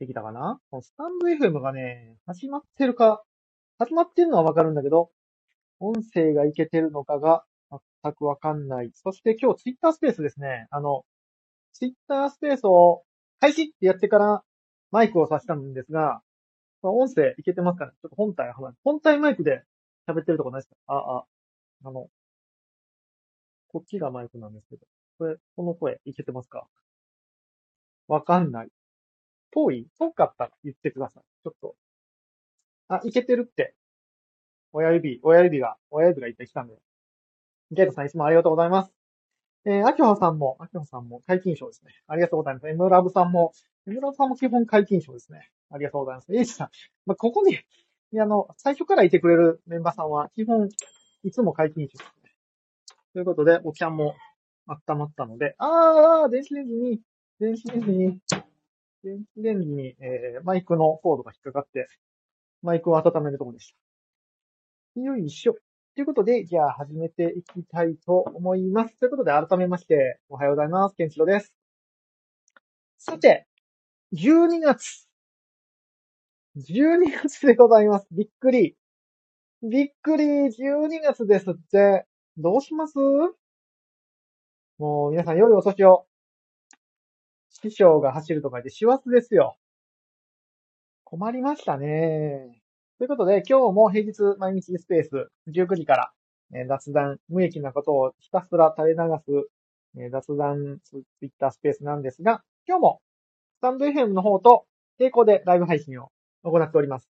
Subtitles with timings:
[0.00, 0.58] できたかな？
[0.80, 3.22] スタンド FM がね、始まってるか、
[3.78, 5.10] 始まってるのはわかるんだけど、
[5.78, 7.44] 音声がいけてるのかが
[8.02, 8.90] 全くわかんない。
[8.94, 10.66] そして今日ツイッタースペースですね。
[10.70, 11.04] あの、
[11.74, 13.02] ツイッタースペースを
[13.40, 14.42] 開始ってやってから
[14.90, 16.22] マイクを挿したんですが、
[16.82, 19.64] 音声いけてますかねちょっと本体本体マイクで
[20.08, 20.76] 喋ってるとこないですか？
[20.86, 21.24] あ、あ、
[21.84, 22.08] あの、
[23.68, 24.86] こっちがマイクなんですけど。
[25.18, 26.66] これ、この声いけてますか？
[28.08, 28.68] わかんない。
[29.52, 29.86] 遠い？
[29.98, 30.44] 遠かった？
[30.44, 31.24] ら言ってください。
[31.44, 31.74] ちょっと。
[32.88, 33.74] あ、いけてるって。
[34.72, 36.74] 親指、親指が、親指がいってきたんで。
[37.72, 38.92] ゲートさんいつもありがとうございます。
[39.64, 41.92] えー、アキホさんも、アキホさんも解禁賞ですね。
[42.06, 42.68] ありがとうございます。
[42.68, 43.52] エムラブさんも、
[43.86, 45.50] エムラブさんも基本解禁賞ですね。
[45.70, 46.34] ありがとうございます。
[46.34, 46.68] エイジさん、
[47.06, 47.56] まあ、ここに、い
[48.12, 50.68] や、あの、最初からいてくれるメンバーさんは、基本、
[51.22, 52.32] いつも解禁賞ですね。
[53.12, 54.14] ということで、お茶も
[54.66, 57.00] 温まったので、あー、電子レンジに、
[57.38, 58.18] 電子レンジに、
[59.02, 61.88] 電子レンジに、えー、マイクのコードが引っかかって、
[62.62, 63.74] マイクを温めるところでし
[64.94, 65.00] た。
[65.00, 65.54] よいしょ。
[65.94, 68.98] ということで、じゃあ始めていきたいと思います。
[68.98, 70.96] ということで、改めまして、おはようございます。
[70.96, 71.54] ケンチロです。
[72.98, 73.46] さて、
[74.14, 75.08] 12月。
[76.56, 78.06] 12月でございます。
[78.12, 78.76] びっくり。
[79.62, 82.06] びっくり、12月ですって。
[82.36, 82.98] どうします？
[84.78, 86.09] もう皆さん良いお年を。
[87.50, 89.56] 師匠が走るとか言って師走ですよ。
[91.04, 92.60] 困りましたね。
[92.98, 96.12] ということで、今日も平日毎日スペース19時から、
[96.54, 99.48] え、雑談、無益なことをひたすら垂れ流す、
[99.98, 103.00] え、雑談ツイッタースペースなんですが、今日も
[103.58, 104.66] スタンド FM の方と
[104.98, 106.10] 並行でライブ配信を
[106.44, 107.10] 行っております。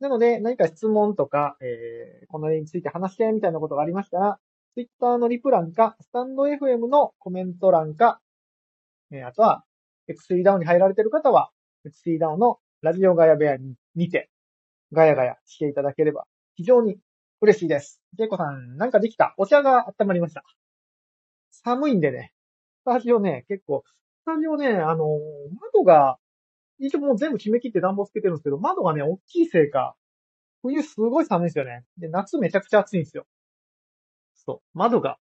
[0.00, 4.38] なので、何か質問とか、えー、この絵について話してみたいなことがありましたら、
[4.74, 8.20] Twitter のリプ欄か、スタンド FM のコメント欄か、
[9.10, 9.64] えー、あとは、
[10.08, 11.50] X3 ダウンに入られてる方は、
[11.86, 14.30] X3 ダウンのラジオガヤ部屋に見て、
[14.92, 16.98] ガヤガヤしていただければ、非常に
[17.40, 18.00] 嬉しいです。
[18.14, 19.34] ジェイコさん、なんかできた？
[19.38, 20.44] お茶が温まりました。
[21.50, 22.32] 寒いんでね、
[22.82, 23.84] スタジオね、結構、
[24.22, 25.06] スタジオね、あの、
[25.72, 26.18] 窓が、
[26.78, 29.94] 一応もう全部決め切って暖房つけてるんですけど、窓がね、大きいせいか、
[30.62, 31.84] 冬すごい寒いんですよね。
[31.98, 33.26] で、夏めちゃくちゃ暑いんですよ。
[34.34, 34.78] そう。
[34.78, 35.18] 窓が、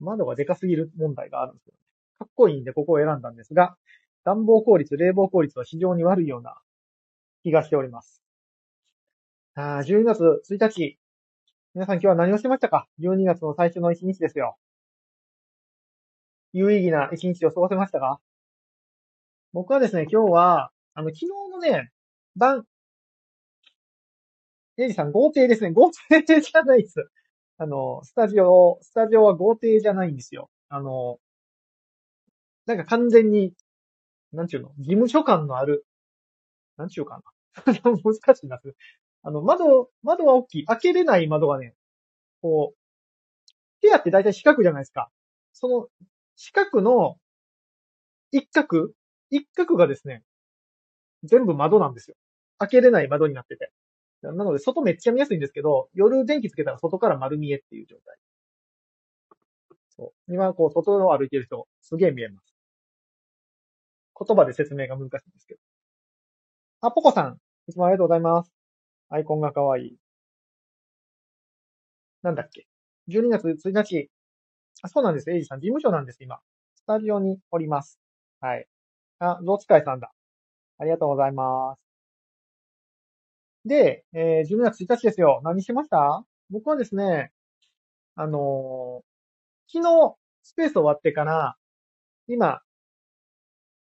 [0.00, 1.78] 窓がでかすぎる問題があるんですよね。
[2.18, 3.76] かっこいいんでここを選んだんですが、
[4.24, 6.56] 暖房効率、冷房効率は非常に悪いような
[7.42, 8.22] 気がしております。
[9.54, 10.98] あ12月1日。
[11.74, 14.56] 皆さん今日は何をしてましたか ?12 月の最初の1日ですよ。
[16.52, 18.20] 有意義な1日を過ごせましたか？
[19.52, 21.90] 僕はですね、今日は、あの、昨日のね、
[22.36, 22.64] 晩、
[24.78, 25.72] エイジさん豪邸ですね。
[25.72, 27.08] 豪邸じゃないです。
[27.58, 30.50] あの、スタジオ、スタジオは豪邸じゃないんですよ。
[30.68, 31.18] あの、
[32.66, 33.52] なんか完全に、
[34.32, 35.84] なんちゅうの、義務所感のある、
[36.76, 37.22] なんちゅうか
[37.56, 37.62] な？
[38.04, 38.60] 難しいな。
[39.24, 40.66] あの、窓、窓は大きい。
[40.66, 41.74] 開けれない窓がね、
[42.42, 42.78] こう、
[43.82, 45.10] 部屋って大体四角じゃないですか。
[45.52, 45.88] その、
[46.36, 47.16] 四角の
[48.32, 48.90] 一角、
[49.30, 50.22] 一角がですね、
[51.24, 52.16] 全部窓なんですよ。
[52.58, 53.72] 開けれない窓になってて。
[54.22, 58.16] なので、外めっちゃ見やすいんですけど、夜電気つけたら外から丸見えっていう状態。
[59.90, 60.32] そう。
[60.32, 62.49] 今、こう、外を歩いてる人、すげえ見えます。
[64.24, 65.60] 言葉で説明が難しいんですけど。
[66.82, 67.38] あ、ポコさん、
[67.68, 68.52] いつもありがとうございます。
[69.08, 69.96] アイコンが可愛い。
[72.22, 72.66] なんだっけ
[73.08, 74.10] ?12 月1日。
[74.82, 75.30] あ、そうなんです。
[75.30, 76.38] エイジさん、事務所なんです、今。
[76.74, 77.98] スタジオにおります。
[78.40, 78.66] はい。
[79.18, 80.12] あ、ゾウ使いさんだ。
[80.78, 81.80] ありがとうございます。
[83.66, 85.40] で、えー、12月1日ですよ。
[85.44, 86.24] 何しました？
[86.50, 87.30] 僕はですね、
[88.16, 91.56] あのー、昨日、スペース終わってから、
[92.26, 92.60] 今、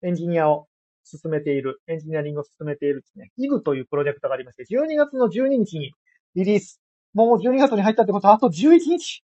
[0.06, 0.68] エンジニアを
[1.04, 5.94] 進めている、エンジニアリングを進めているですね、イグというプロジェクトがありまして、12月の12日に
[6.36, 6.80] リリース。
[7.14, 9.24] もう12月に入ったってことは、あと11日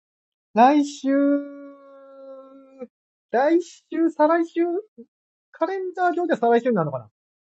[0.54, 1.08] 来週、
[3.30, 4.62] 来週、再来週？
[5.52, 7.10] カレンダー上では再来週になるのかな？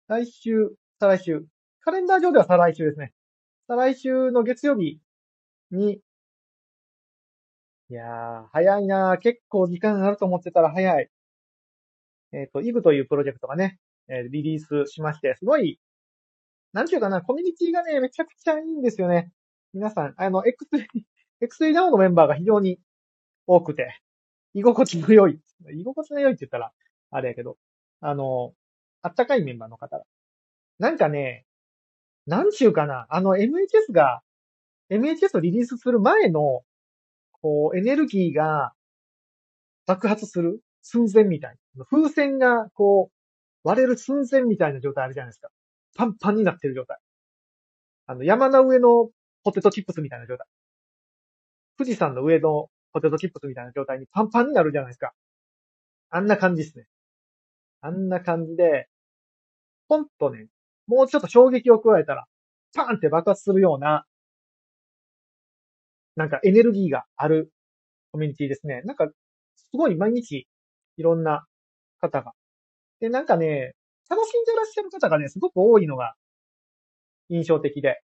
[0.08, 1.46] 来週、再来週。
[1.82, 3.14] カレンダー上では再来週ですね。
[3.68, 5.00] 再来週の月曜日
[5.72, 6.02] に、
[7.90, 11.10] いやー、早いなー結構時間あると思ってたら早い。
[12.34, 15.80] えっ、ー、と、イブというプロジェクトがね、えー、リリースしまして、すごい、
[16.74, 19.32] なんていうかな、コミュニティがね、めちゃくちゃいいんですよね。
[19.74, 20.88] 皆さん、あの、X3、
[21.42, 22.80] X3 ダウンのメンバーが非常に
[23.48, 24.00] 多くて、
[24.54, 25.40] 居心地の良い、
[25.74, 26.72] 居心地の良いって言ったら、
[27.12, 27.58] あれやけど、
[28.00, 28.54] あの、
[29.02, 30.06] あったかいメンバーの方が
[30.82, 31.46] なんかね、
[32.26, 34.24] なんちゅうかな、あの MHS が、
[34.90, 36.64] MHS をリリースする前の、
[37.34, 38.74] こう、エネルギーが
[39.86, 41.86] 爆発する寸前みたいな。
[41.86, 45.50] 風船が、こう、割れる寸前みたいな状態あるじゃないですか。
[45.96, 46.98] パンパンになってる状態。
[48.08, 49.10] あの、山の上の
[49.44, 50.48] ポテトチップスみたいな状態。
[51.78, 55.14] 富士山の上のポテトチップスみたいな状態にパンパンになるじゃないですか。
[56.10, 56.86] あんな感じですね。
[57.82, 58.88] あんな感じで、
[59.88, 60.48] ポンとね、
[60.88, 62.26] もうちょっと衝撃を加えたら、
[62.76, 64.06] パーンって爆発するような、
[66.16, 67.52] なんかエネルギーがある
[68.12, 68.82] コミュニティですね。
[68.84, 69.08] なんか、
[69.56, 70.48] すごい毎日、
[70.98, 71.46] いろんな
[72.00, 72.34] 方が。
[73.00, 73.74] で、なんかね、
[74.10, 76.14] 楽しんでらっしゃる方がね、すごく多いのが
[77.30, 78.02] 印象的で。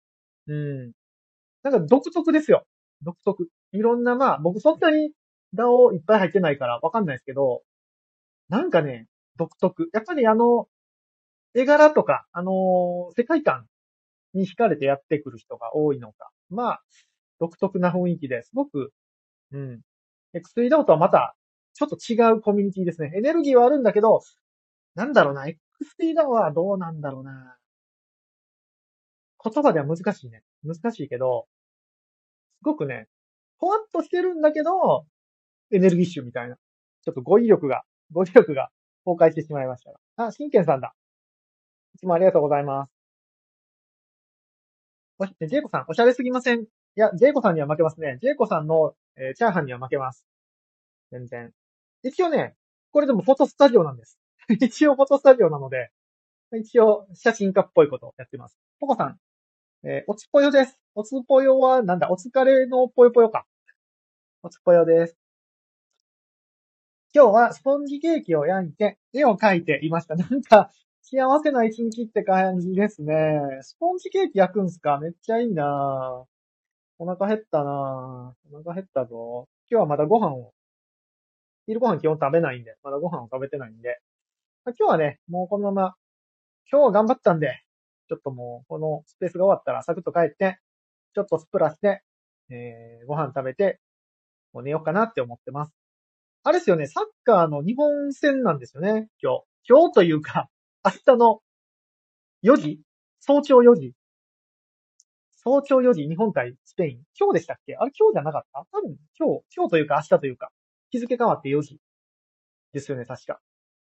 [0.47, 0.93] うん。
[1.63, 2.65] なんか独特ですよ。
[3.03, 3.49] 独特。
[3.73, 5.13] いろんな、まあ、僕そんなに
[5.55, 7.63] DAO いっぱい入ってないからわかんないですけど、
[8.49, 9.07] なんかね、
[9.37, 9.89] 独特。
[9.93, 10.69] やっぱりあの、
[11.55, 13.67] 絵柄とか、あのー、世界観
[14.35, 16.31] に惹かれてやってくる人が多いのか。
[16.51, 16.83] まあ、
[17.41, 18.93] 独特な雰囲気ですごく、
[19.53, 19.81] うん。
[20.35, 21.35] X3 DAO とはまた、
[21.75, 23.13] ちょっと違うコミュニティですね。
[23.15, 24.21] エネルギーはあるんだけど、
[24.95, 27.57] なんだろうな、X3 DAO はどうなんだろうな。
[29.45, 30.43] 言葉では難しいね。
[30.65, 31.47] 難しいけど、
[32.61, 33.09] すごくね、
[33.59, 35.07] ほわっとしてるんだけど、
[35.73, 36.57] エネルギッシュみたいな。
[37.03, 37.83] ちょっと語彙力が、
[38.13, 38.71] 語彙力が
[39.05, 39.99] 崩壊してしまいましたが。
[40.17, 40.95] あ、真剣さんだ。
[41.95, 42.91] いつもありがとうございます。
[45.19, 46.63] おし、ジェイコさん、おしゃれすぎません？
[46.63, 48.19] いや、ジェイコさんには負けますね。
[48.21, 50.27] ジェイコさんの、えー、チャーハンには負けます。
[51.11, 51.53] 全然。
[52.05, 52.55] 一応ね、
[52.93, 54.19] これでもフォトスタジオなんです。
[54.49, 55.91] 一応フォトスタジオなので、
[56.57, 58.57] 一応写真家っぽいことをやってます。
[58.79, 59.19] ポコさん、
[59.83, 60.79] えー、おつぽよです。
[60.95, 63.47] おつぽよは、なんだ、お疲れのぽよぽよか。
[64.43, 65.17] おつぽよです。
[67.15, 70.15] 今日はスポンジケーキを焼いて、絵を描いていました。
[70.17, 70.71] なんか、
[71.01, 73.15] 幸せな一日って感じですね。
[73.61, 74.99] スポンジケーキ焼くんすか？
[74.99, 76.25] めっちゃいいな
[76.99, 79.49] お腹減ったなお腹減ったぞ。
[79.71, 80.54] 今日はまだご飯を、
[81.67, 84.01] 昼ご飯基本食べないんで、まだご飯を食べてないんで。
[84.65, 85.95] あ今日はね、もうこのまま、
[86.71, 87.63] 今日は頑張ったんで、
[88.09, 90.59] ちょっともう、このスペースが終わったらサクッと帰って、
[91.15, 92.03] ちょっとスプラして、
[92.51, 93.81] えー、ご飯食べて、
[94.53, 95.73] もう寝ようかなって思ってます。
[96.43, 99.45] あれですよね、サッカーの日本戦なんですよね、今日。
[99.67, 100.49] 今日というか、
[100.85, 101.41] 明日の
[102.43, 102.81] 4時？
[103.21, 103.95] 早朝4時？
[105.37, 107.03] 早朝4時、日本対スペイン。
[107.19, 107.77] 今日でしたっけ？
[107.77, 108.67] あれ今日じゃなかった？
[108.71, 110.51] 多分今日、今日というか明日というか、
[110.95, 111.81] 日付変わって4時。
[112.73, 113.41] ですよね、確か。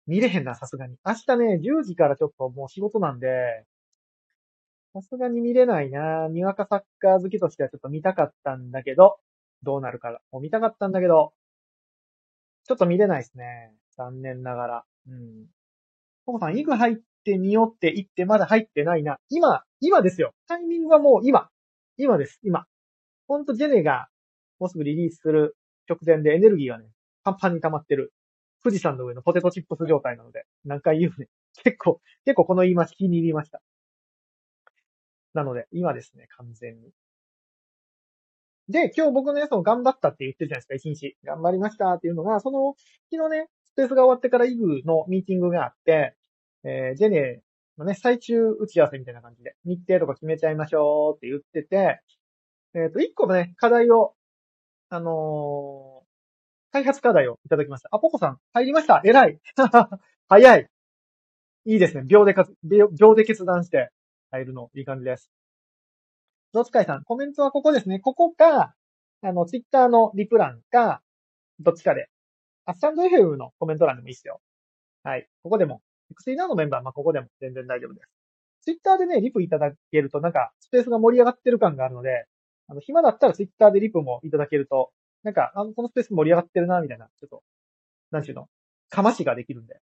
[0.08, 0.96] 見れへんな、さすがに。
[1.06, 3.66] 明日ね、10時からちょっともう仕事なんで、
[4.94, 9.18] さすがに見れないなにわかサッカー好きとしてはちょっと見たかったんだけど、
[9.64, 11.34] どうなるかもう見たかったんだけど、
[12.66, 13.74] ちょっと見れないですね。
[13.98, 14.86] 残念ながら。
[15.08, 15.48] うん。
[16.26, 16.96] コモさん、イグ入っ
[17.26, 19.18] てみよって言ってまだ入ってないな。
[19.30, 20.32] 今、今ですよ。
[20.48, 21.50] タイミングはもう今。
[21.98, 22.66] 今です、今。
[23.28, 24.08] ほんとジェネが
[24.60, 25.58] もうすぐリリースする
[25.90, 26.93] 直前でエネルギーがね、
[27.24, 28.14] パンパンに溜まってる。
[28.64, 31.28] 富士山の上のポテトチップス状態なので、何回言うね。
[31.64, 33.62] 結構、結構この言い回し気に入りました。
[35.34, 36.92] なので、今ですね、完全に。
[38.70, 41.18] で、今日僕ね、その頑張ったって言ってるじゃないですか、一日。
[41.26, 42.76] 頑張りましたっていうのが、その、
[43.12, 46.16] 昨日ね、スペースが終わってからイグのミーティングがあって、
[46.64, 47.42] えー、ジェネ
[47.78, 52.00] のね、最終打ち合わせみたいな感じで、日程とか決めちゃいましょうって言ってて、
[52.76, 54.16] えっ、ー、と、一個のね、課題を、
[54.90, 55.93] あのー、
[56.74, 57.90] 開発課題をいただきました。
[57.92, 59.40] あ、ポコさん、入りました偉い
[60.28, 60.68] 早い
[61.66, 62.04] いいですね。
[62.04, 63.92] 秒でか秒で決断して
[64.32, 65.30] 入るの、いい感じです。
[66.52, 68.00] ゾーツカイさん、コメントはここですね。
[68.00, 68.74] ここか、
[69.22, 71.04] あの、ツイッターのリプ欄か、
[71.60, 72.08] どっちかで。
[72.66, 74.42] あ、スタンド FM のコメント欄でもいいですよ。
[75.04, 75.28] はい。
[75.44, 75.82] ここでも。
[76.10, 78.10] x ナーのメンバー、まあ、ここでも全然大丈夫です。
[78.64, 82.26] ツイッターでね、リプいただけると、なんか、スペースが盛り上がってる感があるので、
[82.68, 84.92] あの、暇だったらツイッターでリプもいただけると、
[85.24, 87.44] なんか、あの、このスペース盛り上がってるな、みたいな、ちょっと、
[88.12, 88.48] なんちゅうの、
[88.90, 89.80] かましができるんで。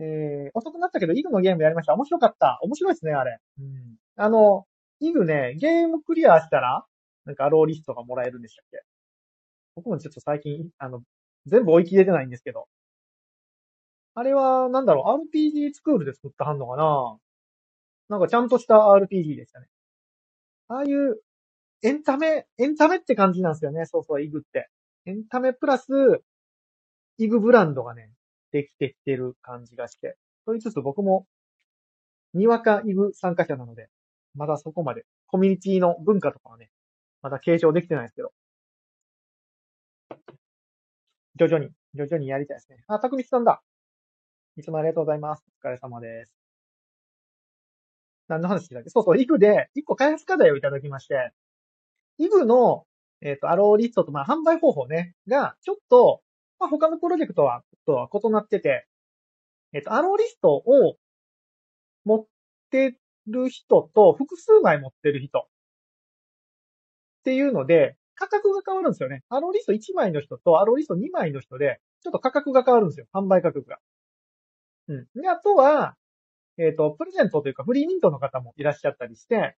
[0.00, 1.94] えー、遅くなったけど、イグのゲームやりました。
[1.94, 2.58] 面白かった。
[2.62, 3.38] 面白いですね、あれ。
[3.60, 3.96] うん。
[4.16, 4.66] あの、
[5.00, 6.84] イグね、ゲームクリアしたら、
[7.24, 8.82] なんかアローリストがもらえるんでしたっけ？
[9.76, 11.02] 僕もちょっと最近、あの、
[11.46, 12.66] 全部追い切れてないんですけど。
[14.14, 17.16] あれは、なんだろう、RPG スクールで作ったはんのかな？
[18.08, 19.66] なんかちゃんとした RPG でしたね。
[20.68, 21.20] ああいう、
[21.82, 23.86] エンタメ、エンタメって感じなんですよね。
[23.86, 24.68] そうそう、イグって。
[25.06, 25.88] エンタメプラス、
[27.18, 28.10] イグブランドがね、
[28.50, 30.16] できてきてる感じがして。
[30.44, 31.26] と言いつつ僕も、
[32.34, 33.88] にわかイグ参加者なので、
[34.34, 36.70] まだそこまで、コミュニティの文化とかはね、
[37.22, 38.32] まだ継承できてないですけど。
[41.36, 42.82] 徐々に、徐々にやりたいですね。
[42.88, 43.62] あ、たくみさんだ。
[44.56, 45.44] いつもありがとうございます。
[45.62, 46.34] お疲れ様です。
[48.26, 48.90] 何の話だっけ？
[48.90, 51.32] そうそう、イグで、一個開発課題をいただきまして、
[52.18, 52.84] イグの、
[53.20, 56.22] えっ、ー、と、アローリストと、まあ、販売方法ね、が、ちょっと、
[56.58, 58.86] まあ、他のプロジェクトは、とは異なってて、
[59.72, 60.96] えっと、アローリストを
[62.04, 62.26] 持っ
[62.68, 62.94] って
[63.26, 65.42] る人と複数枚持ってる人っ
[67.24, 69.22] ていうので、価格が変わるんですよね。
[69.28, 73.06] アローリスト1枚の人とアローリスト2枚の人で、ちょっと価格が変わるんですよ。
[73.12, 73.78] 販売価格が。
[74.88, 75.20] うん。
[75.20, 75.94] で、あとは、
[76.58, 79.56] えっ、ー、と、プレゼントというかフリーミントの方もいらっしゃったりして、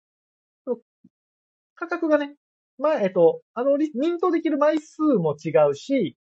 [1.75, 2.35] 価格がね、
[2.81, 6.17] まあ、えっ、と、あの、ミントできる枚数も違うし、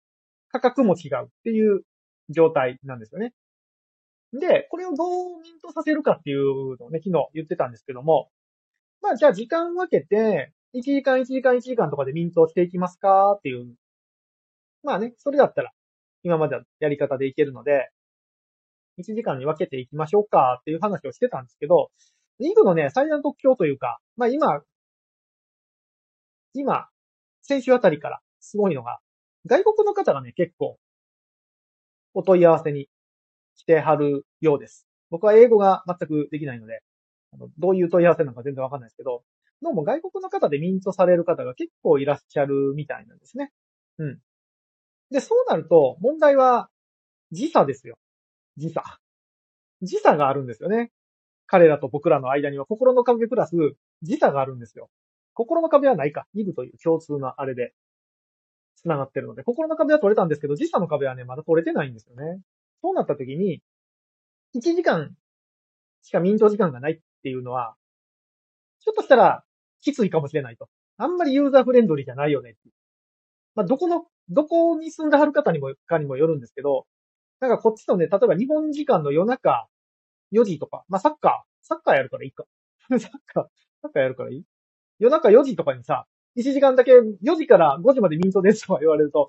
[0.50, 1.82] 価格も違うっていう
[2.28, 3.32] 状態なんですよね。
[4.32, 5.04] で、これをど
[5.38, 8.28] うミントさせるかっていうのをね、昨日言ってたんですけども、
[9.00, 13.74] まあ、じゃあ時間分けて、1時間1時間1時間とかでミントをしていきますかっていう。
[14.82, 15.72] まあね、それだったら、
[16.22, 17.90] 今までのやり方でいけるので、
[18.98, 21.90] 1時間に分けていきましょうかっていう話をしてたんですけど、
[22.38, 24.62] リーグのね、最大の特徴というか、まあ今、
[26.54, 26.88] 今、
[27.42, 28.98] 先週あたりからすごいのが、
[29.46, 30.78] 外国の方がね、結構、
[32.14, 32.88] お問い合わせに
[33.56, 34.86] 来てはるようです。
[35.10, 36.82] 僕は英語が全くできないので、
[37.32, 39.22] あのどういう問い合わせなのか全然わかんないですけど、
[39.62, 43.52] どうも外国の方でミントされる方が結構いらっしゃるみたいなんですね。
[43.98, 44.18] うん。
[45.10, 46.68] で、そうなると、問題は
[47.32, 47.96] 時差ですよ。
[48.56, 48.98] 時差。
[49.82, 50.90] 時差があるんですよね。
[51.46, 53.56] 彼らと僕らの間には心の壁プラス
[54.02, 54.88] 時差があるんですよ。
[55.40, 56.26] 心の壁はないか。
[56.34, 57.72] イブという共通のあれで
[58.76, 62.42] 繋がってるので、心の壁は取れたんですけど、時差の壁はね、まだ取れてないんですよね。
[62.82, 63.62] そうなった時に、
[64.54, 65.16] 1時間
[66.02, 67.74] しかミント時間がないっていうのは、
[68.80, 69.42] ちょっとしたら
[69.80, 70.68] きついかもしれないと。
[70.98, 72.58] あんまりユーザーフレンドリーじゃないよねって。
[73.54, 76.86] まあ、どこの、どこに住んではる方にも、かにもよるんですけど、
[77.40, 79.68] なんかこっちとね、例えば日本時間の夜中
[80.32, 82.44] 4時とか、まあ、サッカー、サッカーやるからいいか。
[82.90, 83.44] サッカー、
[83.80, 84.44] サッカーやるからいい
[85.00, 89.28] 夜中4時とかにさ、1時間だけ4時から5時までミントですとか言われると、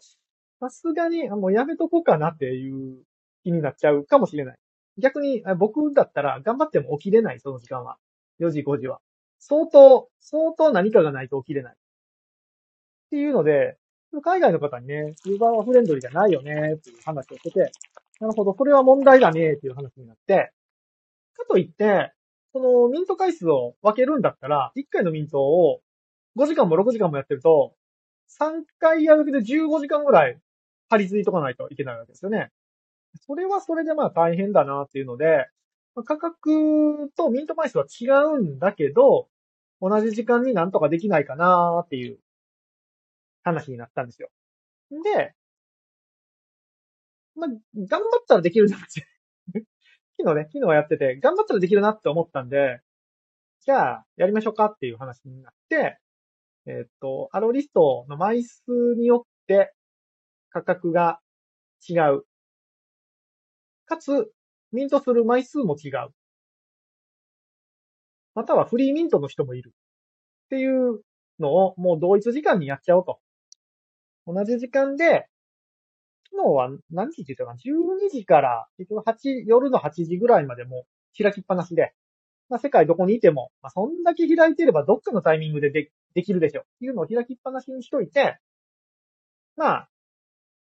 [0.60, 3.02] さすがにもうやめとこうかなっていう
[3.44, 4.58] 気になっちゃうかもしれない。
[5.00, 7.98] 逆に僕だったら頑張っても起きれない、その時間は。
[8.40, 9.00] 4時、5時は。
[9.40, 11.74] 相当、相当何かがないと起きれない。
[11.74, 11.76] っ
[13.10, 13.78] ていうので、
[14.24, 17.72] 海外の方にね、ユーザーはフレンドリーじゃないよね、っていう話をしてて、
[18.20, 20.52] なるほど、それは問題だね、っていう話になって、
[21.36, 22.14] かといって、
[22.54, 25.82] そのミント回数を分けるんだったら、1回のミントを
[26.38, 27.74] 5時間も6時間もやってると、
[28.40, 30.40] 3回やるだけで15時間ぐらい
[30.90, 32.52] 張り付いとかないといけないわけですよね。
[33.26, 35.48] それはそれでまあ大変だなっていうので、
[36.06, 38.06] 価格とミント枚数は違
[38.38, 39.28] うんだけど、
[39.82, 42.20] 同じ時間になんとかできないかなっていう
[43.44, 44.30] 話になったんですよ。
[44.92, 45.34] で、
[47.36, 49.06] まあ、頑張ったらできるなって
[50.22, 52.80] 昨日ね、昨日やってて、頑張ったらできるなって思ったんで、
[53.62, 55.98] じゃあ、やりましょうかっていう話になって、
[56.68, 58.62] えっ、と、アロリストの枚数
[58.98, 59.74] によって
[60.52, 61.20] 価格が
[61.90, 62.24] 違う。
[63.86, 64.32] かつ、
[64.72, 66.10] ミントする枚数も違う。
[68.36, 69.74] またはフリーミントの人もいる。
[70.46, 71.02] っていう
[71.40, 73.20] のをもう同一時間にやっちゃおうと。
[74.28, 75.28] 同じ時間で、
[76.32, 80.86] 昨日は何時って言ったかな ?12 時から、結局8、夜の8時ぐらいまでも
[81.18, 81.94] 開きっぱなしで、
[82.50, 86.62] まあ世界どこにいても、まあそんだけ開いてればどっかのタイミングででできるでしょ。
[86.62, 88.40] っていうのを開きっぱなしにしといて、
[89.56, 89.90] まあ、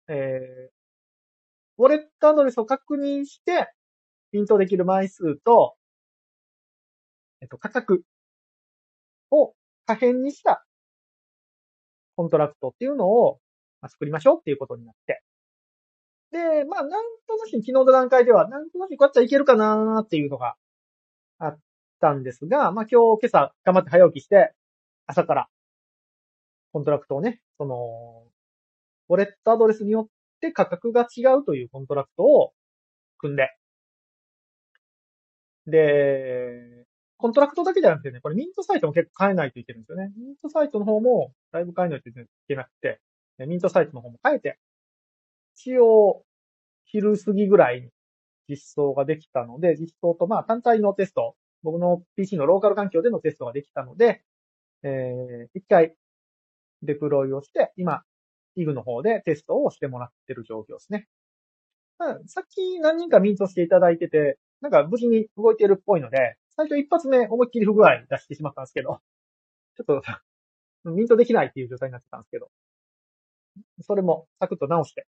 [0.08, 0.78] えー、
[1.78, 3.72] ウォレットアドレスを確認して、
[4.32, 5.76] ミントできる枚数と、
[7.42, 8.04] えっと、価格
[9.32, 9.54] を
[9.86, 10.66] 可変にした
[12.16, 13.40] コントラクトっていうのを
[13.88, 15.24] 作りましょうっていうことになって。
[16.38, 20.56] で、まあ、なんとなしに昨日の段階では、なんとなしこうやったらいけるかなっていうのが
[21.40, 21.60] あっ
[22.00, 24.54] たんですが、まあ今日、今朝頑張って早起きして、
[25.08, 25.50] 朝から
[26.74, 28.24] コントラクトをね、その、
[29.10, 30.08] ウォレットアドレスによっ
[30.42, 32.52] て価格が違うというコントラクトを
[33.18, 33.50] 組んで、
[35.66, 36.86] で、
[37.18, 40.14] コントラクトだけじゃなくてね、これミントサイトも結構変えないといけないんですよね。
[40.18, 42.14] ミントサイトの方もだいぶ変えないとい
[42.48, 43.00] けなくて、
[43.40, 44.60] ミントサイトの方も変えて、
[45.56, 46.24] 一応、
[46.88, 47.90] 昼過ぎぐらいに
[48.50, 54.24] 実装ができたので、実装とまあ単体のテスト、僕の PC のローカル環境でのテストができたので、
[54.84, 55.96] えー、一回
[56.84, 58.04] デプロイをして、今、
[58.58, 61.08] IG の方でテストをしてもらってる状況ですね。
[62.28, 69.00] さっき何人かミントしていただいてて、なんか無事に動いてるっぽいので、最初一発目思いっきり不具合出してしまったんですけど、
[69.78, 70.02] ちょっ
[70.84, 72.50] とミントできないっていう状態になってたんですけど、
[73.82, 75.08] それもサクッと直して、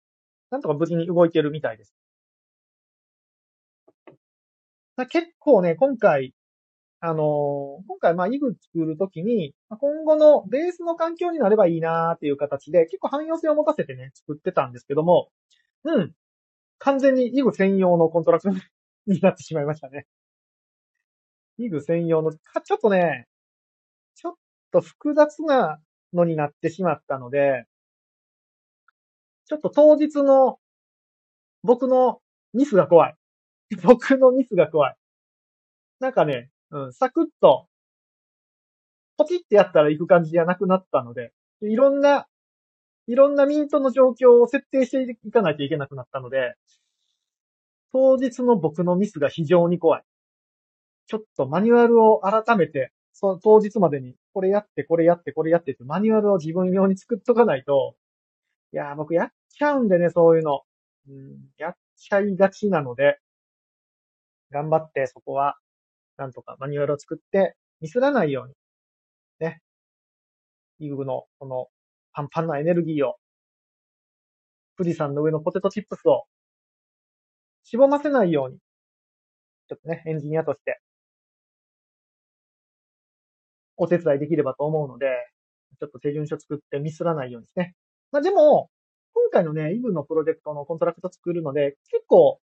[0.51, 1.95] なんとか無事に動いてるみたいです。
[5.11, 6.33] 結構ね、今回、
[7.01, 7.17] あのー、
[7.87, 15.29] 今回、まあ、イグ作るときに、今後のベースの環境になればいいなーっていう形で、結構汎用性を持たせてね、作ってたんですけども、
[15.85, 16.15] うん。
[16.79, 18.55] 完全にイグ専用のコントラクト
[19.07, 20.07] になってしまいましたね。
[21.59, 23.27] イグ専用の、かちょっとね、
[24.15, 24.35] ちょっ
[24.73, 25.79] と複雑な
[26.15, 27.67] のになってしまったので、
[29.47, 30.59] ちょっと当日の
[31.63, 32.21] 僕の
[32.53, 33.15] ミスが怖い。
[33.83, 34.97] 僕のミスが怖い。
[36.01, 37.67] なんかね、うん、サクッと、
[39.17, 42.27] ポチってやったら行く感じじゃなくなったので、いろんな、
[43.07, 46.55] いろんなミントの状況を設定していかないといけなくなったので、
[47.93, 50.05] 当日の僕のミスが非常に怖い。
[51.07, 57.95] ちょっとマニュアルを改めて、その当日までに、これやって、これやって、これやってって、マニュアルを自分用に作っとかないと、
[58.77, 60.61] いやー、僕やっちゃうんでね、そういうの。
[61.09, 63.19] うん、やっちゃいがちなので、
[64.51, 65.57] 頑張ってそこは、
[66.19, 68.55] なんとかマニュアルを作って、ミスらないように、
[69.41, 69.63] ね。
[70.79, 71.69] イグの、この、
[72.13, 73.17] パンパンなエネルギーを、
[74.77, 76.25] 富士山の上のポテトチップスを、
[77.65, 78.59] しぼませないように、
[79.69, 80.83] ちょっとね、エンジニアとして、
[83.79, 85.07] お手伝いできればと思うので、
[85.81, 87.75] ちょっと手順書作ってミスらないようにですね。
[88.13, 88.71] まあでも、
[89.15, 92.41] 今回のね、イブのプロジェクトのコントラクト作るので、結構、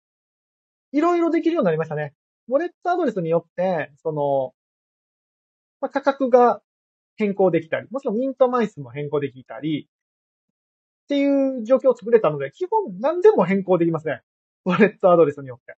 [0.91, 2.13] いろいろできるようになりましたね。
[2.49, 4.53] ウォレットアドレスによって、その、
[5.81, 6.61] まあ、価格が
[7.17, 9.87] 変更できたり、もちろんミント枚数も変更できたり、
[11.05, 14.21] っていう状況を作れたので、基本何でも変更できますね。
[14.65, 15.75] ウォレットアドレスによって。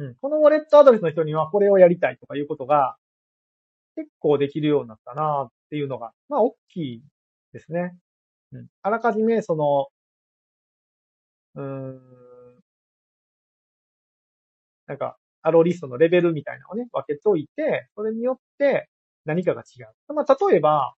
[0.00, 0.14] うん。
[0.16, 2.96] このウォレットアドレスの人にはこれをやりたいとかいうことが
[3.94, 7.02] 結構できるようになったなっていうのが、まあ大きい
[7.52, 7.96] ですね。
[8.52, 8.66] うん。
[8.82, 9.88] あらかじめその、
[11.54, 12.00] うん、
[14.86, 18.88] なんか、アローリストのレベルみたいなのをね、分けといて、それによって
[19.24, 20.14] 何かが違う。
[20.14, 20.94] まあ、例えば、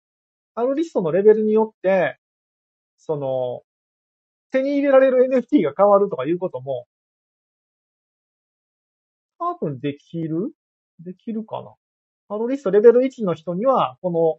[0.55, 2.19] アローリストのレベルによって、
[2.99, 3.63] その、
[4.53, 6.87] 手に入れられる NFT が変わるとかいうことも、
[9.39, 10.53] 多分できる？
[11.01, 11.75] できるかな？
[12.37, 14.39] アローリストレベル1の人には、この、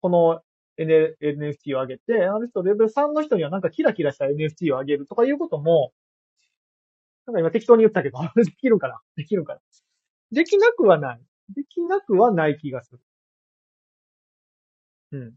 [0.00, 0.40] この
[0.78, 5.92] NFT を上げて、アローリストレベル3の人にはなんかキラキラした NFT を上げるとかいうことも、
[7.26, 9.60] なんか今適当に言ったけど、 できるかなできるかな
[10.30, 11.20] できなくはない。
[11.54, 13.00] できなくはない気がする。
[15.12, 15.34] うん。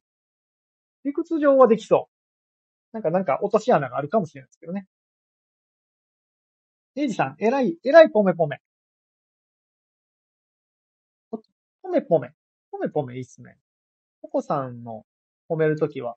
[1.04, 2.94] 理屈上はできそう。
[2.94, 4.88] なんか、なんか落とし穴があるかもしれないですけどね。
[6.96, 8.62] エイジさん、えらい、えらいポメポメ。
[11.82, 12.34] ポメポメ。
[12.72, 13.58] ポメポメいいっすね。
[14.22, 15.06] ポコさんの
[15.52, 16.16] 褒めるときは、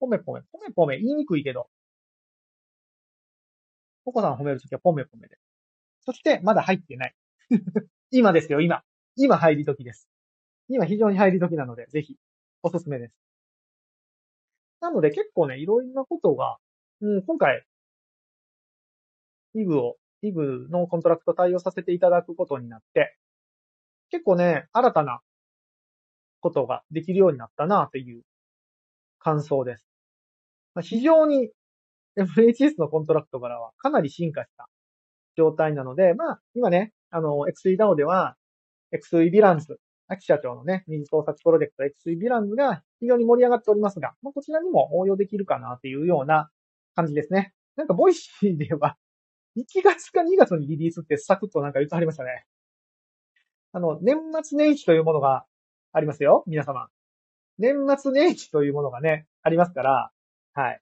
[0.00, 1.68] ポメポメ、ポメポメ言いにくいけど、
[4.04, 5.36] ポコさん褒めるときはポメポメで。
[6.06, 7.14] そして、まだ入ってない。
[8.10, 8.82] 今ですよ、今。
[9.16, 10.08] 今入り時です。
[10.68, 12.16] 今非常に入り時なので、ぜひ、
[12.62, 13.14] おすすめです。
[14.80, 16.58] なので結構ね、いろんなことが、
[17.00, 17.64] うん、今回、
[19.54, 23.16] イブを、イブのコントラクト対応させていただくことになって、
[24.10, 25.20] 結構ね、新たな
[26.40, 28.22] ことができるようになったなという
[29.24, 29.86] 感想です。
[30.82, 31.50] 非常に
[32.16, 34.68] MHS のコントラクトからはかなり進化した
[35.36, 38.36] 状態なので、まあ、今ね、あの、XEDAO では、
[38.92, 46.50] XE ビランス、秋社長のね、二次創作プロジェクト XE ビランスが非常に盛り上がっておりますが、まあ、こちらにも応用できるかなというような
[46.94, 47.52] 感じですね。
[47.76, 48.96] なんか、ボイシーでは、
[49.56, 52.44] 1月か2月にリリースってサクッとなんか言ってはりましたね。
[53.72, 55.44] あの、年末年始というものが
[55.92, 56.88] ありますよ、皆様。
[57.58, 60.10] 年末年始というものがね、ありますから、
[60.54, 60.80] はい。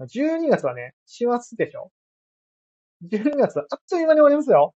[0.00, 1.90] 12月はね、師走でしょ
[3.04, 4.74] ?12 月はあっという間に終わりますよ。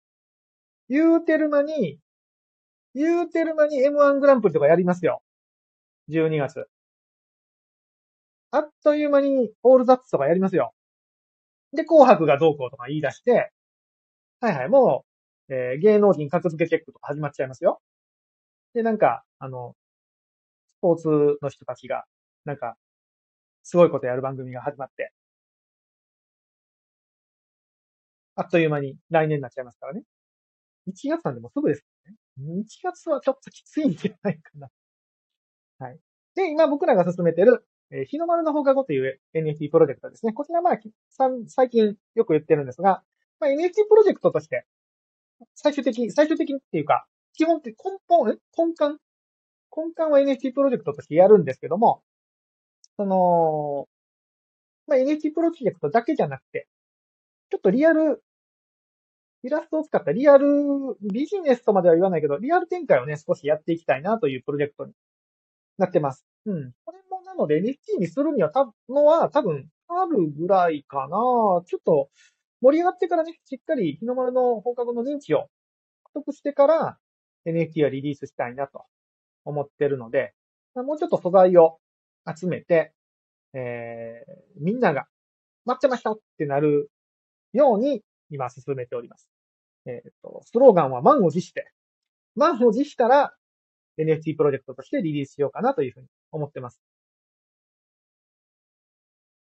[0.89, 1.99] 言うてる間に、
[2.95, 5.23] 言うてる間に M1 グランプリとかやりますよ。
[6.09, 6.67] 12月。
[8.51, 10.73] あっという間にオールザッツとかやりますよ。
[11.73, 13.53] で、紅白がどうこうとか言い出して、
[14.41, 15.05] はいはい、も
[15.49, 17.81] う、えー、芸能人格付けチェックとか始まっちゃいますよ。
[18.75, 19.75] で、なんか、あの、
[20.81, 21.09] ポーツ
[21.43, 22.05] の人たちが、
[22.45, 22.77] なんか、
[23.63, 25.13] すごいことやる番組が始まって、
[28.35, 30.03] あっという間に来年になっちゃいますからね。
[30.89, 32.63] 1月なんでもすぐですからね。
[32.63, 34.69] 1月はちょっときついんじゃないかな。
[35.81, 35.99] はい。
[36.35, 40.33] で、今僕らが進めてる、えー、日の丸の放課後という NFT プロジェクトですね。
[40.33, 40.79] こちらまあ、
[41.49, 43.03] 最近よく言ってるんですが、
[43.41, 44.67] まあ、NFT プロジェクトとして、
[45.55, 49.01] 最終的、最終的っていうか、基本って根本、根幹
[49.77, 52.03] 根幹は NFT プロジェクトとしてやるんですけども、
[52.97, 53.89] その、
[54.87, 56.67] まあ、NFT プロジェクトだけじゃなくて、
[57.51, 58.23] ちょっとリアル、
[59.43, 60.47] イラストを使ったリアル
[61.01, 64.93] ビジネスとまでは言わないけど、リアル展開をね、少しやっていきたいなというプロジェクトに
[65.79, 66.27] なってます。
[66.47, 66.73] うん。
[66.85, 72.11] これもなので NFT にするにはたのは多分春ぐらいかなちょっと
[72.61, 75.49] 盛り上がってからね、しっかり日の丸の放課後の認知を
[76.05, 76.99] 獲得してから、
[77.47, 78.85] NFT はリリースしたいなと
[79.45, 80.35] 思ってるので、
[80.75, 81.79] もうちょっと素材を
[82.27, 82.93] 集めて、
[83.55, 85.07] えー、みんなが
[85.65, 86.91] 待ってましたってなる
[87.53, 89.29] ように今進めております。
[89.87, 91.71] えっ、ー、と、スローガンは満を持して、
[92.37, 93.35] 満を持したら
[93.99, 96.81] NFT プロジェクトとしてリリースしようかなというふうに思ってます。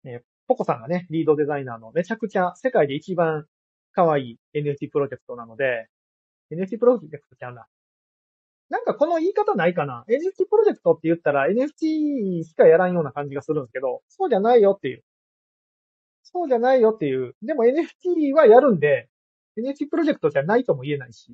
[0.05, 3.45] えー、ポコさんがね、リードデザイナーのめちゃくちゃ世界で一番
[3.91, 5.87] 可愛い NFT プロジェクトなので、
[6.51, 7.65] NFT プロジェクトちゃうな。
[8.69, 15.03] なんかこの言い方ないかな ?NFT プロジェクトって言ったら NFT しかやらんような感じがするんですけど、そうじゃないよっていう。
[16.23, 17.35] そうじゃないよっていう。
[17.43, 19.07] でも NFT はやるんで、
[19.57, 21.31] NFT プロジェクトじゃないとも言えないし、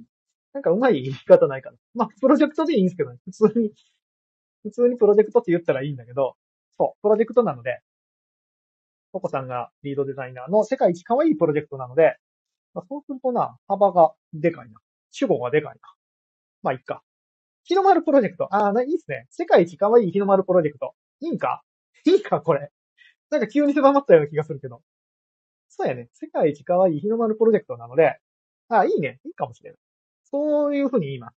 [0.53, 1.77] なんかうまい言い方ないかな。
[1.95, 3.17] まあ、プロジェクトでいいんですけどね。
[3.25, 3.71] 普通に、
[4.63, 6.35] 普通にプロジェクトって言ったらいいんだけど、
[6.77, 7.79] そう、プロジェクトなので、
[9.11, 12.17] ココさんがリードデザイナーの世界一可愛いプロジェクトなので、
[12.73, 14.79] まあ、そうするとな、幅がでかいな。
[15.11, 15.79] 主語がでかいな。
[16.63, 17.01] まあ、いっか。
[17.63, 18.53] 日の丸プロジェクト。
[18.53, 19.27] ああ、いいっすね。
[19.29, 20.93] 世界一可愛い日の丸プロジェクト。
[21.19, 21.63] いいんか？
[22.05, 22.71] いいかこれ。
[23.29, 24.81] なんか急に狭まったような気がするけど。
[25.69, 26.09] そうやね。
[26.13, 28.17] 世界一可愛い日の丸プロジェクトなので、
[28.69, 29.19] ああ、いいね。
[29.25, 29.79] いいかもしれない。
[30.23, 31.35] そういうふうに言います。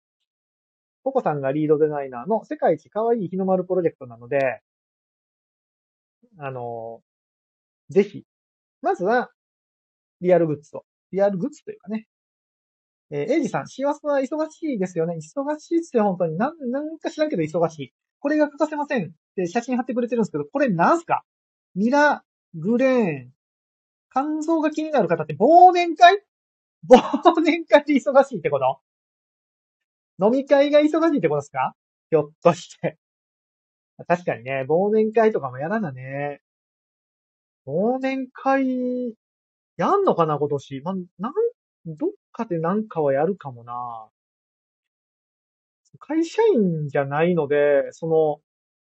[1.03, 4.61] ココさんがリードデザイナーの世界一可愛い日の丸プロジェクトなので、
[6.39, 7.03] あの、
[7.91, 8.25] ぜひ、
[8.81, 9.31] まずは、
[10.21, 12.07] リアルグッズと、リアルグッズというかね。
[13.11, 15.17] えー、エイジさん、幸せは忙しいですよね。
[15.17, 16.37] 忙しいっすよ、本当に。
[16.37, 17.93] なん、なんか知らんけど忙しい。
[18.21, 19.07] これが欠かせません。
[19.07, 21.23] って写真貼ってくれてるんですけど、これなんすか？
[21.75, 23.33] ミラ、グレーン、
[24.13, 26.23] 肝臓が気になる方って忘年会？
[26.89, 28.81] 忘年会で忙しいってこと？
[30.25, 31.75] 飲み会が忙しいってことですか？
[32.11, 32.97] ひょっとして。
[34.09, 36.41] 確かにね、忘年会とかもやらなね。
[37.67, 39.15] 忘年会、
[39.77, 40.81] やんのかな、今年。
[40.83, 41.33] まなん、
[41.87, 44.09] どっかでなんかはやるかもな。
[45.99, 48.41] 会社員じゃないので、その、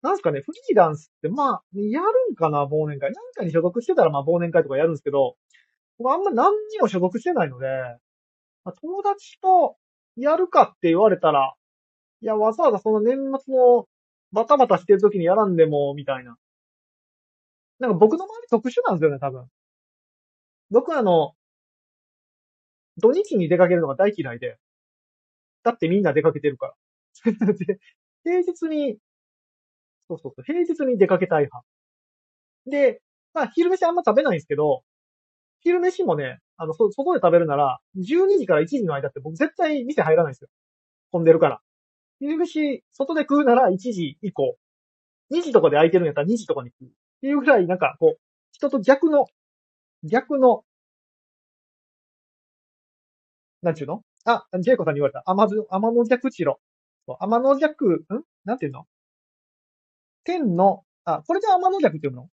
[0.02, 3.12] なんすかね、フリーランスって、まあ、やるんかな、忘年会。
[3.12, 5.36] なんかに所属してたら、まあ、忘年会とかやるんですけど、
[5.98, 7.68] 僕あんま何にも所属してないので、
[8.64, 9.76] まあ、友達と
[10.16, 11.56] やるかって言われたら、
[12.22, 13.88] いや、わざわざその年末の
[14.32, 16.38] バタバタしてる時にやらんでも、みたいな。
[17.80, 19.46] なんか僕の周り特殊なんですよね、多分。
[20.70, 21.34] 僕あの、
[23.00, 24.58] 土日に出かけるのが大嫌いで。
[25.64, 26.76] だってみんな出かけてるから。
[27.54, 27.80] で
[28.24, 28.98] 平日に、
[30.10, 31.64] そうそうそう、平日に出かけたい派。
[32.68, 33.02] で、
[33.34, 34.84] まあ昼飯あんま食べないんですけど、
[35.62, 40.50] 昼飯もね、あの、そ、外で食べるなら、12時から1時の間って僕絶対店入らないんですよ。
[41.12, 41.62] 混んでるから。
[42.20, 44.58] 昼飯、外で食うなら1時以降。
[45.32, 46.88] 2時とかで空いてるんやったら2時とかに食う。
[46.88, 48.20] っていうぐらい、なんか、こう、
[48.54, 49.28] 人と逆の、
[50.04, 50.64] 逆の、
[53.62, 54.04] なんちゅうの？
[54.26, 55.24] あ、ジェイコさんに言われた。
[55.26, 56.60] 天の、天の弱地ろ。
[57.08, 58.24] 天の弱、ん？
[58.46, 58.86] なんていうの？
[60.24, 62.30] 天の、あ、これで天の弱って読むの？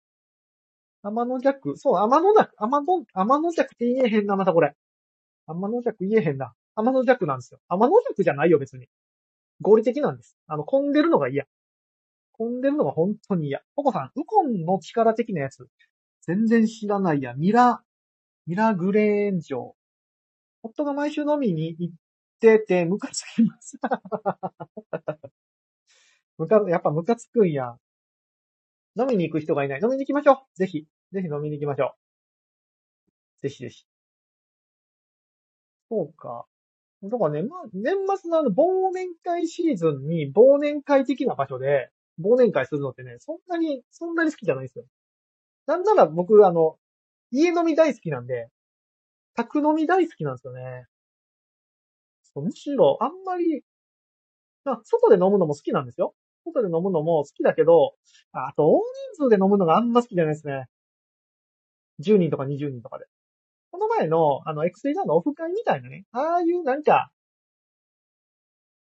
[1.03, 4.73] 天の弱、そう、天の弱、天の、天の弱って言えへんな、またこれ。
[5.47, 6.53] 天の弱言えへんな。
[6.75, 7.59] 天の弱なんですよ。
[7.69, 8.88] 天の弱じゃないよ、別に。
[9.61, 10.35] 合理的なんです。
[10.47, 11.45] あの、混んでるのが嫌。
[12.33, 13.61] 混んでるのが本当に嫌。
[13.75, 15.67] ポコさん、ウコンの力的なやつ。
[16.21, 17.33] 全然知らないや。
[17.35, 17.81] ミラ、
[18.47, 19.75] ミラグレーン城。
[20.65, 21.95] 夫が毎週飲みに行っ
[22.39, 23.78] てて、ムカつきます。
[26.38, 27.78] ムカ、やっぱムカつくんや。
[28.97, 29.80] 飲みに行く人がいない。
[29.82, 30.58] 飲みに行きましょう。
[30.58, 30.88] ぜひ。
[31.12, 31.95] ぜひ飲みに行きましょ
[33.39, 33.41] う。
[33.41, 33.86] ぜひぜひ。
[35.89, 36.45] そうか。
[37.04, 44.86] だからね、まあ、年末のあの、忘年会シーズンに忘年会的な場所で、忘年会するのってね、そんなに、そんなに好きじゃないですよ。
[45.67, 46.78] なんなら僕、あの、
[47.32, 48.49] 家飲み大好きなんで、
[49.36, 50.86] 宅飲み大好きなんですよね。
[52.36, 53.63] むしろ、あんまり、
[54.65, 56.13] まあ、外で飲むのも好きなんですよ。
[56.45, 57.93] 外で飲むのも好きだけど、
[58.32, 58.82] あと、大
[59.17, 60.65] 人数で飲むのがあんま好きじゃないですね。
[62.00, 63.06] 10人とか20人とかで。
[63.71, 67.10] この前の、あの、エクセイダーのオフ会みたいなね、ああいうなんか、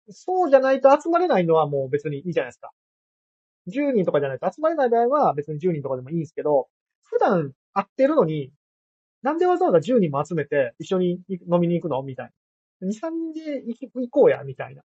[0.09, 2.71] そうじゃないと集まれないのはもう別にいいじゃないですか。
[3.67, 6.67] 10人とかじゃないと集まれない場合は別に10人とかでもいいんですけど、
[7.03, 8.51] 普段会ってるのに、
[9.23, 12.01] なんでわざわざ10人も集めて一緒に飲みに行くの？
[12.03, 12.31] みたい
[12.81, 12.87] な。
[12.87, 14.83] 2、3人で行こうや、みたいな。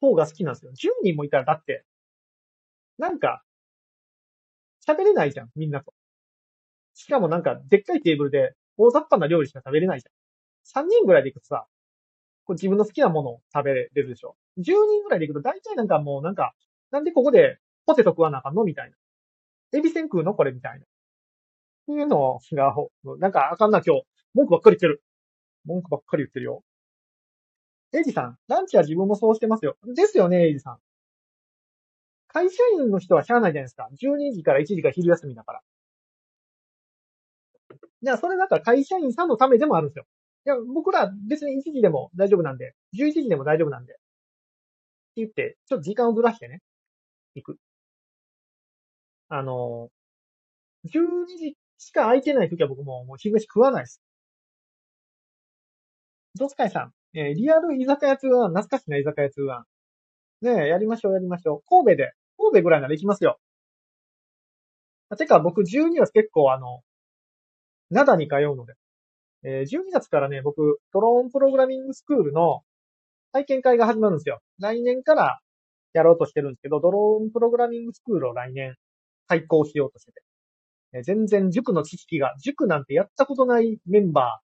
[0.00, 0.72] 方が好きなんですよ。
[0.72, 1.84] 10人もいたらだって、
[2.98, 3.42] なんか、
[4.86, 5.92] 喋れないじゃん、みんなと。
[6.94, 10.82] しかもなんか、でっかいテーブルで大雑把な料理しか食べれないじゃん。
[10.82, 11.66] 3人ぐらいで行くとさ、
[12.44, 14.36] こう自分の好きなものを食べれるでしょ。
[14.58, 16.54] 10人ぐらいで行くと大体なんかもうなんか、
[16.90, 18.64] なんでここでポテト食わなあかんの？
[18.64, 19.78] みたいな。
[19.78, 20.34] エビせん食うの？
[20.34, 20.52] これ？
[20.52, 20.86] みたいな。
[21.90, 24.02] そういうのが、なんかあかんな今日。
[24.34, 25.02] 文句ばっかり言ってる。
[25.64, 26.62] 文句ばっかり言ってるよ。
[27.92, 29.76] エイジさん、ランチは自分もそうしてますよ。
[29.84, 30.78] ですよね、エイジさん。
[32.28, 33.88] 会社員の人はしゃあないじゃないですか。
[34.00, 35.60] 12時から1時が昼休みだから。
[38.02, 40.04] じゃあ、それだから会社員さんのためでもあるんですよ。
[40.46, 43.94] いや、僕ら別に1時でも大丈夫なんで、11時でも大丈夫なんで。
[43.94, 44.00] って
[45.16, 46.62] 言って、ちょっと時間をずらしてね、
[47.34, 47.58] 行く。
[49.28, 49.90] あの、
[50.86, 54.00] 12時しか空いてない時は僕ももう昼飯食わないです。
[56.36, 59.64] ゾスカイさん、えー、リアル居酒屋通は懐かしな居酒屋通は
[60.42, 61.62] ねえ、やりましょう、やりましょう。
[61.68, 63.38] 神戸で、神戸ぐらいなら行きますよ。
[65.18, 66.80] てか、僕12月結構あの、
[67.90, 68.74] 灘に通うので。
[69.42, 72.62] えー、12月からね、僕、ドローンプログラミングスクールの
[73.32, 74.40] 体験会が始まるんですよ。
[74.58, 75.40] 来年から
[75.92, 78.76] やろうとしてるんですけど、ドローンプログラミングスクールを来年
[79.26, 80.22] 開講しようとしてて。
[81.04, 84.40] 全然塾の知識が、塾なんてやったことないメンバ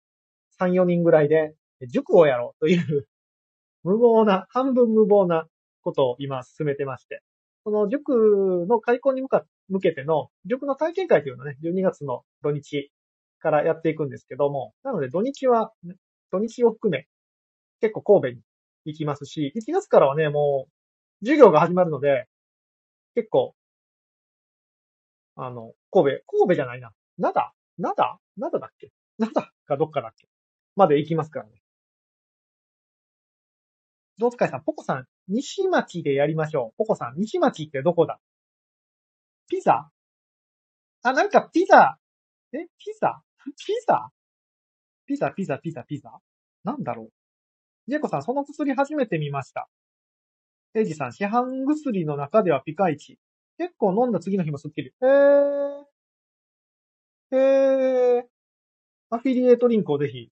[0.58, 1.54] ー3、4人ぐらいで、
[1.88, 3.08] 塾をやろうという
[3.84, 5.46] 無謀な、半分無謀な
[5.82, 7.22] ことを今進めてまして。
[7.64, 12.90] その塾の開講に向か、向けての、塾の体験会というのをね、12月の土日
[13.40, 15.72] からやっていくんですけども、なので土日は、
[16.32, 17.06] 土日を含め、
[17.80, 18.42] 結構神戸に
[18.86, 22.26] 行きますし、1月からはね、もう、授業が始まるので、
[23.14, 23.54] 結構、
[25.36, 26.92] あの、神戸、神戸じゃないな。
[27.18, 28.90] 灘灘灘だっけ？
[29.18, 29.32] 灘
[29.66, 30.28] かどっかだっけ？
[30.76, 31.52] まで行きますからね。
[34.18, 36.76] ゾウ使いさん、ポコさん、西町でやりましょう。
[36.76, 38.20] ポコさん、西町ってどこだ？
[39.48, 39.90] ピザ？
[41.02, 41.98] あ、なんかピザ。
[42.52, 43.22] えピザ？
[43.44, 44.10] ピザ？
[45.06, 46.18] ピザ、ピザ、ピザ、ピザ？
[46.64, 47.10] なんだろう？
[47.90, 49.68] ジェコさん、その薬初めて見ました。
[50.74, 53.18] エイジさん、市販薬の中ではピカイチ。
[53.60, 54.88] 結構飲んだ次の日もスッキリ。
[55.02, 55.84] へー。
[57.32, 58.22] へー。
[59.10, 60.30] アフィリエイトリンクをぜひ、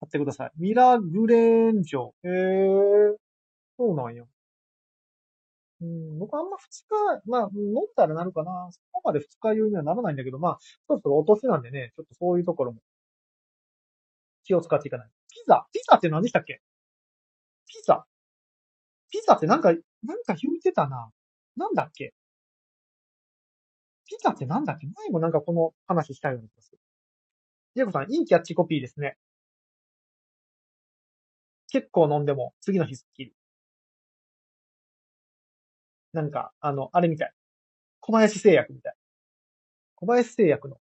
[0.00, 0.50] 買ってください。
[0.58, 2.10] ミラグレーンジョ。
[2.24, 3.14] へー。
[3.78, 4.24] そうなんや。
[5.80, 6.88] うん、僕あんま二日、
[7.26, 8.68] まあ、飲んだらなるかな。
[8.72, 12.80] そこまで二日酔いにはならないんだけど、まあ、そろそろお年なんでね、ちょっとそういうところも
[14.42, 15.08] 気を使っていかない。
[15.30, 16.60] ピザピザって何でしたっけ？
[17.68, 18.04] ピザ
[19.12, 19.78] ピザってなんか、なん
[20.24, 21.12] か言ってたな。
[21.58, 22.14] なんだっけ？
[24.06, 24.86] ピザってなんだっけ？
[24.86, 26.78] 前もなんかこの話したような気がする。
[27.74, 29.16] ジェコさん、いいキャッチコピーですね。
[31.70, 33.34] 結構飲んでも、次の日スッキリ。
[36.12, 37.32] なんか、あの、あれみたい。
[38.00, 38.94] 小林製薬みたい。
[39.96, 40.78] 小林製薬の、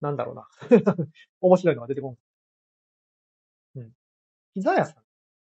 [0.00, 0.48] なんだろうな。
[1.40, 2.18] 面白いのが出てこん。
[3.76, 3.92] うん。
[4.54, 5.04] ピザ屋さん。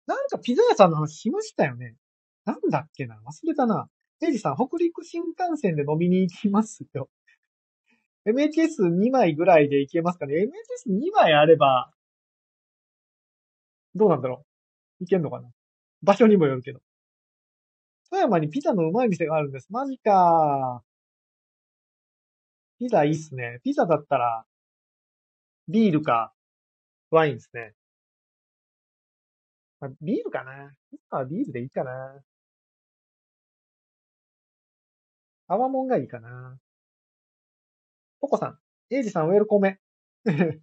[0.06, 1.96] なんかピザ屋さんの話しましたよね。
[2.44, 3.16] なんだっけな？
[3.16, 3.88] 忘れたな。
[4.22, 7.08] エイジさん、北陸新幹線で飲みに行きますよ。
[8.26, 11.90] MHS2 枚ぐらいで行けますかね ?MHS2 枚あれば、
[13.94, 14.44] どうなんだろ
[15.00, 15.04] う？
[15.04, 15.48] いけんのかな？
[16.02, 16.80] 場所にもよるけど。
[18.10, 19.68] 富山にピザのうまい店があるんです。
[19.70, 20.82] マジか
[22.78, 23.60] ピザいいっすね。
[23.64, 24.44] ピザだったら、
[25.68, 26.32] ビールか、
[27.10, 27.74] ワインですね。
[30.00, 32.22] ビールかなピザはビールでいいかな
[35.54, 36.58] 泡もんがいいかな
[38.20, 38.58] ポコさん、
[38.94, 39.78] エイジさんウェルコメ。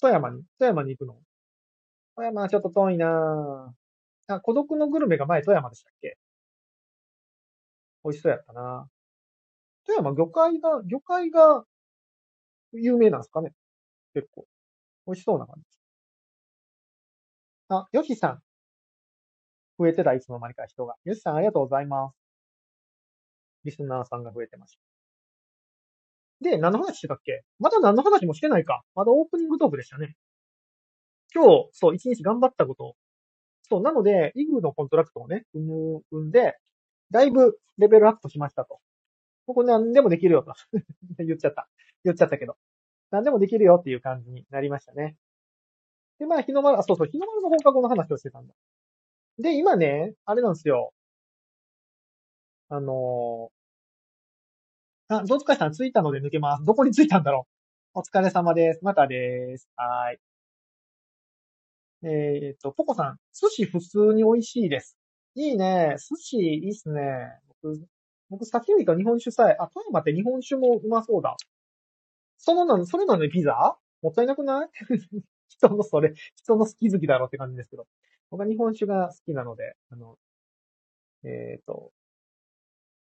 [0.00, 1.16] 富山に富山に行くの？
[2.16, 3.74] 富山はちょっと遠いな
[4.28, 6.16] あ、孤独のグルメが前富山でしたっけ？
[8.04, 8.88] 美味しそうやったな
[9.86, 11.64] 富山魚介が、魚介が
[12.72, 13.52] 有名なんですかね？
[14.14, 14.46] 結構。
[15.06, 15.64] 美味しそうな感じ。
[17.68, 18.42] あ、ヨシさん。
[19.78, 20.94] 増えてた、いつの間にか人が。
[21.04, 22.14] ヨシさんありがとうございます。
[23.66, 24.80] リスナーさんが増えてました。
[26.40, 27.42] で、何の話してたっけ？
[27.58, 28.82] まだ何の話もしてないか。
[28.94, 30.14] まだオープニングトークでしたね。
[31.34, 32.94] 今日、そう、一日頑張ったこと
[33.68, 36.54] そう、なので、イグのコントラクトをね、組んで、
[37.10, 38.78] だいぶレベルアップしましたと。
[39.46, 40.54] ここ何でもできるよと
[41.24, 41.68] 言っちゃった。
[42.04, 42.56] 言っちゃったけど。
[43.10, 45.16] 何でもできるよっていう感じになりましたね。
[46.18, 48.54] で、まあ、日の丸、あ、そうそう、日の丸の放課後の話をしてたんだ。
[49.38, 50.92] で、今ね、あれなんですよ。
[52.68, 53.50] あの、
[55.08, 56.64] あ、ゾウ使いさん着いたので抜けます。
[56.64, 57.46] どこに着いたんだろ
[57.94, 58.00] う。
[58.00, 58.80] お疲れ様です。
[58.82, 59.68] またです。
[59.76, 60.18] はい。
[62.02, 64.98] えっ、と、ポコさん、寿司普通に美味しいです。
[65.36, 65.94] いいね。
[65.98, 67.00] 寿司いいっすね。
[67.62, 67.86] 僕、
[68.30, 71.36] 僕、酒よりか日本酒さえ、あ、富山って日本酒もうまそうだ。
[72.38, 73.76] そのなの、それなのにピザ？
[74.02, 74.68] もったいなくない？
[75.48, 77.86] 人のそれ、人の好き好きだろって感じですけど。
[78.30, 80.18] 僕は日本酒が好きなので、あの、
[81.22, 81.92] えっ、ー、と、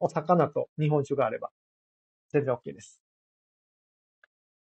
[0.00, 1.50] お魚と日本酒があれば、
[2.32, 3.00] 全然 OK です。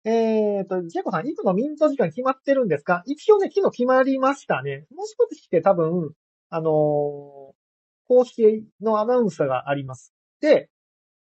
[0.03, 3.03] ええっ、と、ジェコさん、いつのミント時間決まってるんですか？
[3.05, 4.85] 一応ね、昨日決まりましたね。
[4.95, 6.13] もう少しして多分、
[6.49, 7.57] あのー
[8.09, 10.13] 公式のアナウンスがあります。
[10.39, 10.69] で、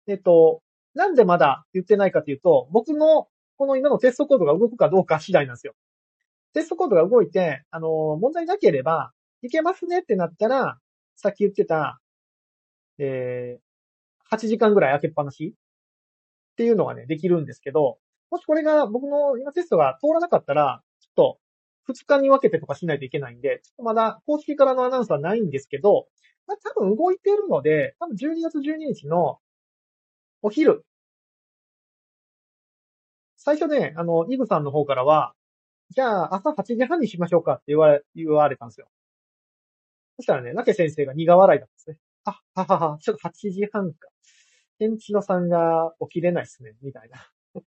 [0.06, 0.60] えっ、と、
[0.94, 5.72] なんでまだ言ってないかというと、僕のこの今のテストコードが動くかどうか次第なんですよ。
[6.52, 10.78] テストコードが動いて、あのー問題なければ、いけますねってなったら、
[11.14, 11.98] さっき言ってた、
[12.98, 15.54] えー、8時間ぐらい開けっぱなし
[16.56, 17.98] っていうのがね、できるんですけど、
[18.30, 21.38] もしこれが僕の今テストが通らなかったら、ちょっと
[21.92, 26.08] 2日に分けてとかしないといけないんで、ちょっとまだ公式からのアナウンスはないんですけど、
[26.46, 29.38] まあ、多分動いてるので、多分12月12日の
[30.40, 30.86] お昼。
[33.36, 35.34] 最初ね、あの、イグさんの方からは、
[35.90, 38.88] じゃあ朝8時半にしましょうかって言われ、言われたんですよ。
[40.16, 41.98] そしたらね、ラケ先生が苦笑いだったんですね。
[42.24, 44.08] あ、ははは、ちょっと8時半か。
[44.78, 47.26] 天地野さんが起きれないっすね、みたいな。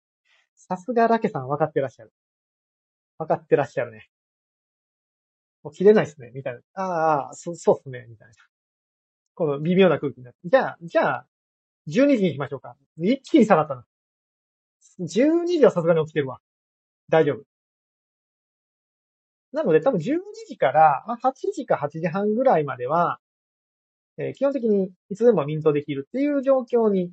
[0.55, 2.13] さすがラケさん分かってらっしゃる。
[3.17, 4.09] 分かってらっしゃるね。
[5.71, 6.61] 起きれないっすね、みたいな。
[6.73, 8.33] ああ、そ、うっすね、みたいな。
[9.35, 10.39] この微妙な空気になって。
[10.45, 11.27] じゃあ、じゃあ、
[11.87, 12.75] 12時にしましょうか。
[12.97, 13.85] 一気に下がったな。
[14.99, 16.39] 12時はさすがに起きてるわ。
[17.09, 17.43] 大丈夫。
[19.51, 23.19] なので多分12時からまあ8時か8時半ぐらいまでは、
[24.17, 27.11] えー基本的にいつでもミントできるっていう状況に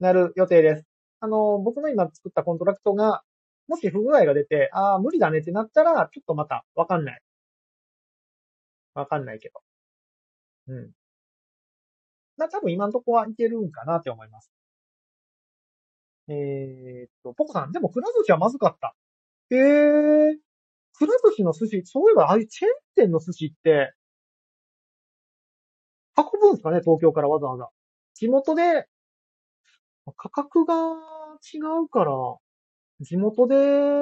[0.00, 0.84] なる予定です。
[1.20, 3.22] あの、僕の今作ったコントラクトが、
[3.68, 7.20] もし不具合が出て、ああ、無理だねってなったら、ちょっとまたわかんない。
[8.94, 9.62] わかんないけど。
[10.68, 10.90] うん。
[12.36, 14.50] まあ多分今のとこはいけるんかなって思います。
[16.28, 18.94] えーっと、ポコさん、でも、くら寿司はまずかった。
[19.50, 20.36] へえ。
[20.94, 23.94] くら寿司の寿司、そういえば、ああいうチェーン店の寿司って、
[26.16, 27.68] 運ぶんですかね東京からわざわざ。
[28.14, 28.86] 地元で、
[30.16, 30.74] 価格が
[31.54, 32.12] 違うから、
[33.00, 33.56] 地元で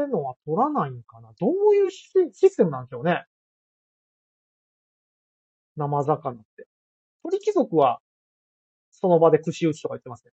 [0.07, 3.25] のは取らないんかなどういうシシステムなんでしょうね
[5.77, 6.67] 生魚って。
[7.23, 8.01] 鳥貴族は、
[8.91, 10.33] その場で串打ちとか言ってますね。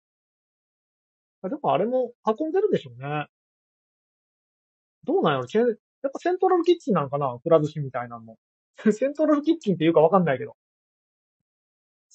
[1.49, 3.27] でもあれも運んでるでしょうね。
[5.03, 5.45] どうなんやろ
[6.03, 8.35] やっぱセントラルキッチンなのかなくら寿司みたいなの。
[8.91, 10.55] セントラルキッチンっていうかわかんないけど。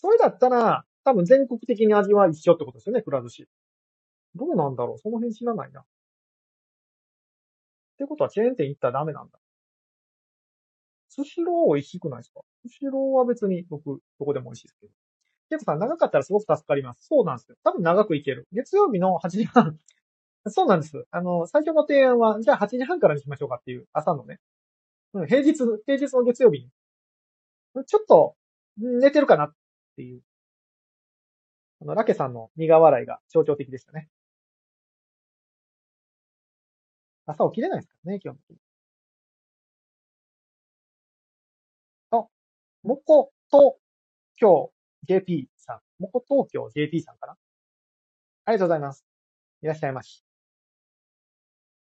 [0.02, 3.46] それだったら、多分全国的に味は一緒ってことですよね、くら寿司。
[4.34, 5.82] どうなんだろうその辺知らないな。
[5.82, 5.84] っ
[7.98, 9.38] てことはチェーン店行ったらダメなんだ。
[11.08, 12.40] スシロー美味しくないですか？
[12.66, 14.92] スシローは別に僕、どこでも美味しいですけど。
[15.50, 17.06] ケトさん長かったらすごく助かります。
[17.06, 17.56] そうなんですよ。
[17.64, 18.48] 多分長く行ける。
[18.52, 19.78] 月曜日の8時半。
[20.48, 21.06] そうなんです。
[21.10, 24.40] あの、最初の提案は、じゃあ8時半からにしましょうかっていう、朝のね。
[25.14, 25.54] うん、平日、
[25.86, 26.70] 平日の月曜日に。
[27.86, 28.34] ちょっと、
[28.78, 29.54] 寝てるかな
[29.92, 30.22] っていう。
[31.82, 34.08] あの、ラケさんの苦笑いが象徴的でしたね。
[37.26, 38.56] 朝起きれないですからね、基本的に。
[42.10, 42.26] あ、
[42.82, 43.78] もこ、と、
[44.40, 44.72] 今日、
[45.06, 46.02] JP さん。
[46.02, 47.36] もこ東京 JP さんかな？
[48.44, 49.04] ありがとうございます。
[49.62, 50.24] いらっしゃいまし。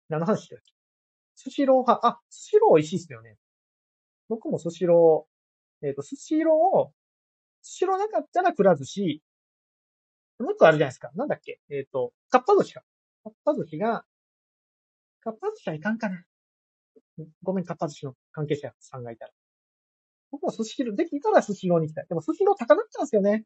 [0.10, 0.74] 何の話してるっけ？
[1.36, 3.38] スシロー派、あ、スシロー美味しいっすよね。
[4.30, 9.22] 僕もスシロー、えっ、と、スシローー、スシローなかったらくら寿司、
[10.40, 11.12] もう一個あるじゃないですか。
[11.16, 11.60] なんだっけ？
[11.70, 12.82] えっ、と、かっぱ寿司か。
[13.24, 14.06] かっぱ寿司が、
[15.22, 16.24] かっぱ寿司はいかんかな。
[17.44, 19.32] ごめん、かっぱ寿司の関係者さんがいたら。
[20.32, 22.08] 僕はスシロー、できたらスシローに行きたい。
[22.10, 23.46] でもスシロー高くなっちゃうんですよね。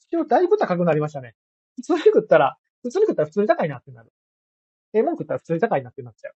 [0.00, 1.34] スシローだいぶ高くなりましたね。
[1.76, 4.12] 普通に食ったら、普通に食ったら普通に高いなってなる。
[4.94, 6.34] ええもん食ったら普通に高いなってなっちゃう。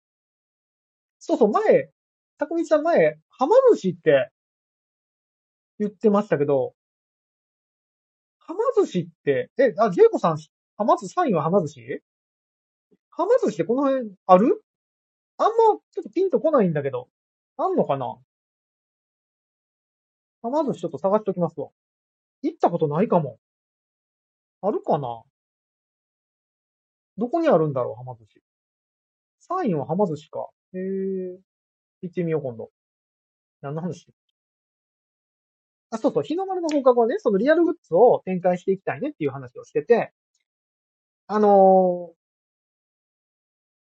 [1.20, 1.90] そうそう、前、
[2.38, 4.30] たくみさん前、はま寿司って
[5.78, 6.74] 言ってましたけど、
[8.38, 10.38] はま寿司って、え、あ、ジェイコさん、
[10.76, 12.02] はま寿司、サインははま寿司？
[13.10, 14.64] はま寿司ってこの辺ある？
[15.38, 15.52] あんま、
[15.92, 17.08] ちょっとピンとこないんだけど、
[17.56, 18.16] あんのかな？
[20.42, 21.68] はま寿司ちょっと探しておきますわ。
[22.42, 23.38] 行ったことないかも。
[24.60, 25.22] あるかな？
[27.18, 28.40] どこにあるんだろう、はま寿司。
[29.40, 30.48] サインははま寿司か。
[30.74, 31.38] へえ。
[32.02, 32.70] 行ってみよう、今度。
[33.60, 34.06] 何の話
[35.92, 40.12] あ、そうそう、日の丸の放課後はね、そのリアルグッズを展開していきたいねっていう話をしてて、
[41.26, 42.12] あの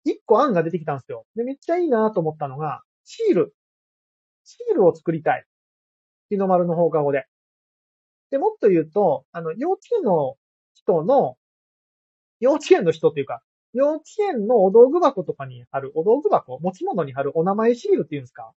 [0.05, 1.25] ー、一個案が出てきたんですよ。
[1.37, 3.55] で、めっちゃいいなと思ったのが、シール。
[4.45, 5.45] シールを作りたい。
[6.29, 7.25] 日の丸の放課後で。
[8.31, 10.37] で、もっと言うと、あの、幼稚園の
[10.75, 11.37] 人の、
[12.41, 13.43] 幼稚園の人っていうか、
[13.73, 18.53] 幼稚園のお道具箱とかに貼る、お道具箱、持ち物に貼るお名前シールっていうんですか？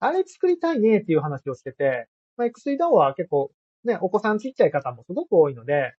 [0.00, 3.50] あれ作りたいねっていう話をしてて、まあ、X ダオは結構、
[3.84, 5.94] ね、お子さんちっちゃい方もすごく多いので、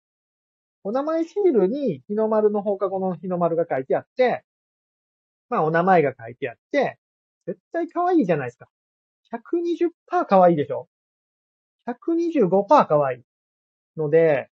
[0.84, 4.44] お名前シールに日の丸の放課後の日の丸が書いてあって、
[5.48, 6.98] まあお名前が書いてあって、
[7.46, 8.68] 絶対可愛いじゃないですか。
[9.32, 10.88] 120%可愛いでしょ
[11.86, 13.22] ?125% 可愛い。
[13.96, 14.48] ので、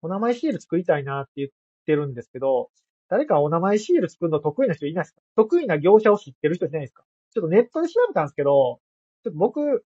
[0.00, 1.48] お名前シール作りたいなって言っ
[1.86, 2.70] てるんですけど、
[3.08, 5.20] 誰かお名前シール作るの得意な人いないですか？
[5.36, 7.04] 得意な業者を知ってる人いないですか？
[7.34, 8.80] ちょっとネットで調べたんですけど、
[9.24, 9.84] ちょっと僕、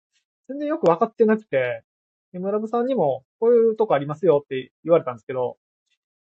[0.48, 1.82] 全然よくわかってなくて、
[2.32, 5.56] ムラブさんにも、こういうとこありますよって言われたんですけど、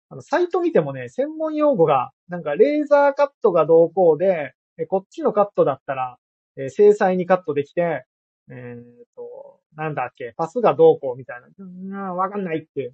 [0.08, 6.18] あの、サイト見てもね、専門用語が、なんか、レーザーカットがどうこうで、えこっちのカットだったら、
[6.56, 8.04] えー精細にカットできて、
[8.50, 12.92] えーっと、なんだっけ、パスがどうこうみたいな、うーん、わかんないって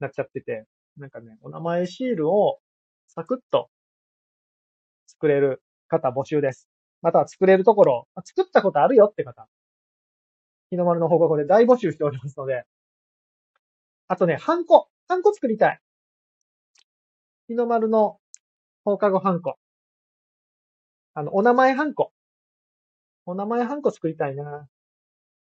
[0.00, 0.66] なっちゃってて、
[0.98, 2.58] なんかね、お名前シールを
[3.08, 3.70] サクッと
[5.06, 6.68] 作れる方募集です。
[7.02, 9.48] または作れるところ、作ったことあるよって方、
[10.70, 12.64] 日の丸の報告で大募集しておりますので、
[14.08, 15.80] あとね、ハンコ、ハンコ作りたい。
[17.48, 18.18] 日の丸の
[18.84, 19.56] 放課後ハンコ。
[21.14, 22.12] あの、お名前ハンコ。
[23.26, 24.68] お名前ハンコ作りたいな。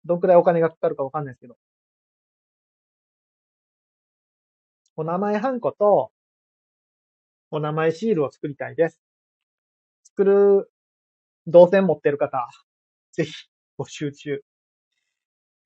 [0.05, 1.57] どんくらいお金がかかるかわかんないですけど。
[4.95, 6.11] お名前ハンコと、
[7.51, 9.01] お名前シールを作りたいです。
[10.03, 10.71] 作る
[11.47, 12.49] 動線持ってる方、
[13.13, 13.31] ぜひ
[13.77, 14.48] 募集中。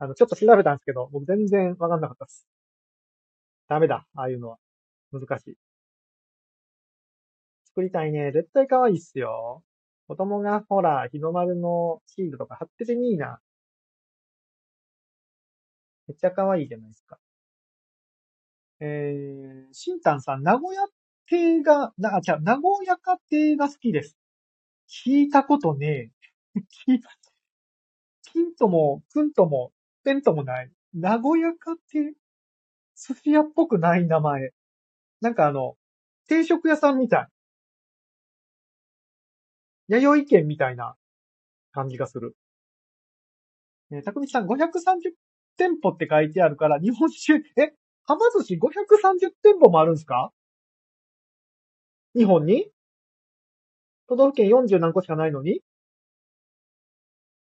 [0.04, 2.46] あの、ちょっと調べたんですけど、僕全然わかんなかったです。
[3.70, 4.58] ダメだ、ああいうのは。
[5.14, 5.58] 難しい。
[7.68, 8.34] 作りたいね。
[8.34, 9.64] 絶対可愛いっすよ。
[10.08, 13.40] 子供が、ほら、日の丸のシールとか貼ってていいな。
[16.08, 17.18] めっちゃ可愛いじゃないですか。
[18.82, 20.86] えー、しんたんさん、名古屋
[21.30, 24.18] 亭が、な、あ、違う、名古屋家亭が好きです。
[25.06, 26.12] 聞いたことね
[26.56, 26.60] え。
[26.90, 27.10] 聞いた、
[28.34, 29.72] 金とも、くんとも、
[30.04, 30.72] ペンともない。
[30.94, 32.14] 名古屋家亭
[32.96, 34.52] 寿司屋っぽくない名前。
[35.22, 35.76] なんかあの、
[36.28, 37.28] 定食屋さんみたい。
[39.88, 40.96] 弥生県みたいな
[41.72, 42.36] 感じがする。
[43.92, 45.12] えー、たくみさん、530
[45.58, 47.74] 店舗って書いてあるから、日本中、え、
[48.06, 50.32] はま寿司530店舗もあるんですか？
[52.16, 52.70] 日本に？
[54.08, 55.62] 都道府県40何個しかないのに？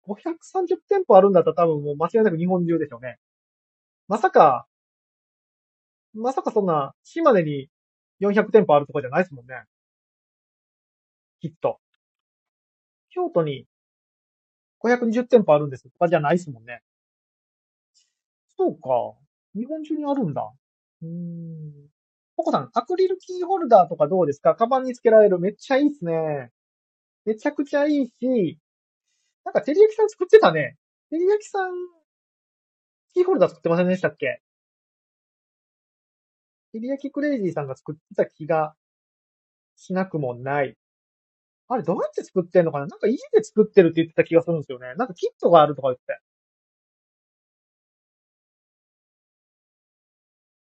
[0.09, 3.17] ?530 店舗あるんだったら多分もう間違いなく日本中でしょうね。
[4.07, 4.67] まさか、
[6.13, 7.69] まさかそんな、島根に
[8.19, 9.63] 400店舗あるとかじゃないですもんね。
[11.41, 11.79] きっと。
[13.11, 13.65] 京都に
[14.79, 16.81] 520店舗あるんですとかじゃないですもんね。
[18.57, 18.89] そうか。
[19.55, 20.51] 日本中にあるんだ。
[21.01, 21.71] うーん。
[22.35, 24.55] ポコさん、アクリルキーホルダーとかどうですか？
[24.55, 25.39] カバンにつけられる。
[25.39, 26.51] めっちゃいいっすね。
[27.25, 28.59] めちゃくちゃいいし、
[29.49, 30.77] なんか、てりやきさん作ってたね。
[31.09, 31.71] てりやきさん、
[33.15, 34.43] キーホルダー作ってませんでしたっけ？
[36.71, 38.75] てりやきクレイジーさんが作ってた気が
[39.75, 40.77] しなくもない。
[41.67, 42.85] あれ、どうやって作ってんのかな？
[42.85, 44.93] なんか家で作ってるって言ってた気がするんですよね。
[44.97, 46.19] なんかキットがあるとか言って。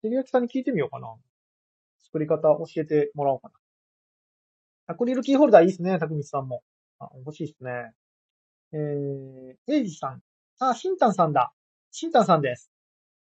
[0.03, 1.14] てりやきさんに聞いてみようかな。
[2.05, 3.55] 作り方教えてもらおうかな。
[4.89, 6.62] アクリルキーホルダーいいっすね、たくみさんも。
[6.99, 7.93] あ、欲しいっすね。
[8.73, 10.21] えー、エイジさん。
[10.59, 11.53] あ、シンタンさんだ。
[11.91, 12.71] シンタンさんです。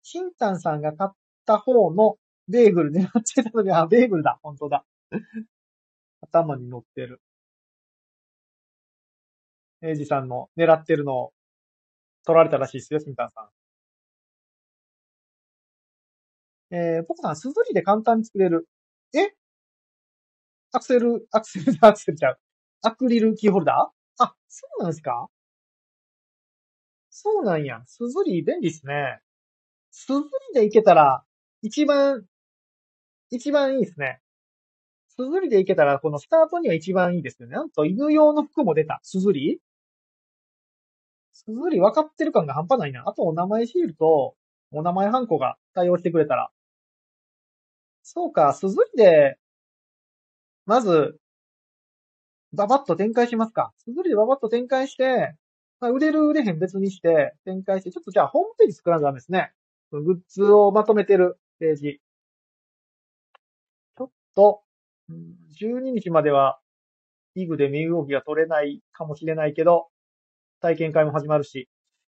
[0.02, 1.10] シンタンさんが買っ
[1.46, 2.16] た方の
[2.48, 4.38] ベーグル狙ってたのに、あ、ベーグルだ。
[4.42, 4.84] 本当だ。
[6.20, 7.20] 頭に乗ってる。
[9.82, 11.32] エイジさんの狙ってるのを
[12.26, 13.42] 取られたらしいですよ、シンタンさ
[16.70, 16.74] ん。
[16.74, 18.68] えー、ポコさん、すずりで簡単に作れる。
[19.14, 19.32] え？
[20.72, 22.38] アクセル、アクセル、アクセルちゃう。
[22.82, 23.99] アクリルキーホルダー？
[24.20, 25.30] あ、そうなんですか？
[27.12, 27.82] そうなんや。
[27.86, 29.20] すずり便利っすね。
[29.92, 30.14] すず
[30.54, 31.24] りでいけたら、
[31.62, 32.26] 一番、
[33.30, 34.20] 一番いいっすね。
[35.08, 37.56] すずりでいけたら、このスタートには一番いいですよね。
[37.56, 39.00] なんと犬用の服も出た。
[39.04, 39.60] すずり
[41.34, 43.04] すずり分かってる感が半端ないな。
[43.06, 44.34] あとお名前シールと、
[44.72, 46.50] お名前ハンコが対応してくれたら。
[48.04, 49.38] そうか、すずりで、
[50.66, 51.19] まず、
[52.52, 53.72] ババッと展開しますか。
[53.78, 55.34] すずりでババッと展開して、
[55.80, 59.52] まあ、売れる売れへん別にして、展開して、ちょっとじゃあホームページ作らなダメですね。
[59.92, 62.00] グッズをまとめてるページ。
[63.96, 64.62] ちょっと、
[65.60, 66.60] 12日までは、
[67.34, 69.88] イグで身動きが取れないかもしれないけど、
[70.60, 71.68] 体験会も始まるし、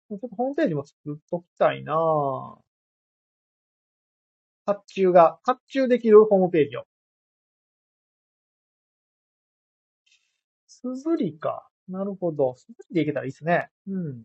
[0.10, 2.60] ちょっとホームページも作っときたいなぁ
[4.66, 6.86] 発注が、発注できるホームページを。
[10.82, 11.68] すずりか。
[11.88, 12.56] なるほど。
[12.56, 13.70] すずりでいけたらいいですね。
[13.88, 14.24] うん。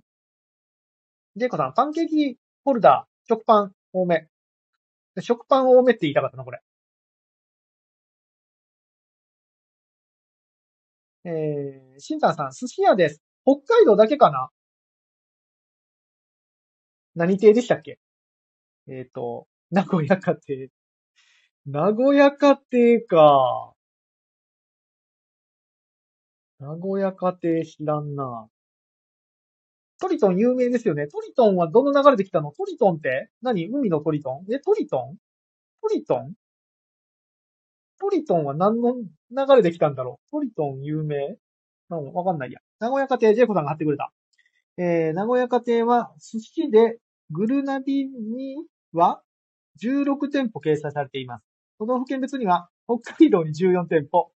[1.36, 4.28] ジェイコさん、パンケーキホルダー、食パン多め。
[5.20, 6.60] 食パン多めって言いたかったな、これ。
[11.24, 13.22] えー、しんたんさん、寿司屋です。
[13.44, 14.50] 北海道だけかな
[17.14, 17.98] 何亭でしたっけ？
[18.88, 20.68] えっ、と、名古屋家庭。
[21.66, 23.73] 名古屋家庭か。
[26.60, 28.48] 名古屋家庭知らんな。
[30.00, 31.06] トリトン有名ですよね。
[31.06, 32.52] トリトンはどの流れで来たの？
[32.52, 33.30] トリトンって？
[33.42, 33.68] 何？
[33.68, 34.52] 海のトリトン？
[34.52, 35.16] え、トリトン？
[35.82, 36.34] トリトン？
[38.00, 39.06] トリトンは何の流
[39.56, 40.30] れで来たんだろう？
[40.30, 41.36] トリトン有名？
[41.90, 42.60] うん、わかんないや。
[42.80, 44.12] 名古屋家庭、ジェイコさんが貼ってくれた。
[44.76, 46.98] えー、名古屋家庭は寿司で
[47.30, 48.56] グルナビに
[48.92, 49.22] は
[49.82, 51.44] 16店舗掲載されています。
[51.78, 54.30] 都道府県別には北海道に14店舗、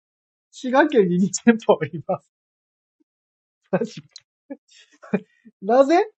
[0.51, 2.31] 滋賀県に2店舗あります。
[3.71, 4.01] マジ
[5.61, 6.09] なぜ？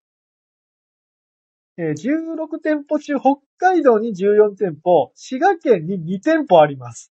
[1.78, 7.12] えー、16店舗中、北海道に14店舗、滋賀県に2店舗あります。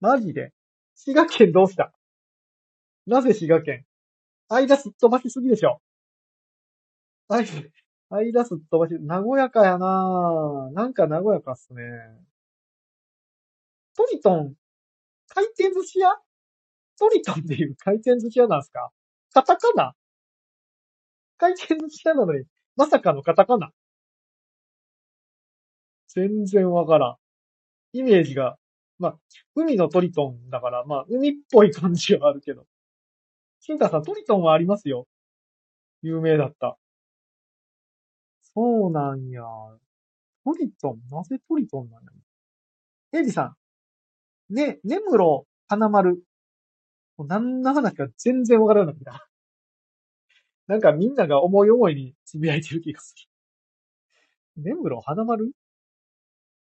[0.00, 0.52] マジで？
[0.94, 1.92] 滋賀県どうした？
[3.06, 3.84] なぜ滋賀県？
[4.48, 5.80] 間すっ飛ばしすぎでしょ。
[7.28, 7.44] 間、
[8.10, 10.74] 間すっ飛ばし、和やかやなぁ。
[10.74, 11.82] なんか和やかっすね。
[13.96, 14.54] トリトン、
[15.28, 16.08] 回転寿司屋？
[16.98, 18.90] トリトンっていう回転寿司屋なんすか？
[19.32, 19.92] カタカナ？
[21.36, 22.44] 回転寿司屋なのに、
[22.76, 23.70] まさかのカタカナ？
[26.08, 27.16] 全然わからん。
[27.92, 28.56] イメージが、
[28.98, 29.18] まあ、
[29.54, 32.64] 海のトリトンだから、まあ、海っぽい感じはあるけど。
[33.60, 35.06] シンタさん、トリトンはありますよ。
[36.02, 36.76] 有名だった。
[38.54, 39.42] そうなんや。
[40.44, 41.00] トリトン？
[41.10, 42.10] なぜトリトンなんや？
[43.12, 43.54] エイジさん。
[44.50, 46.22] ね、根室花丸。
[47.16, 49.26] もう何の話か全然わからなくな。
[50.66, 53.14] なんかみんなが思い思いにつぶやいてる気がす
[54.56, 54.62] る。
[54.62, 55.52] 根室花丸？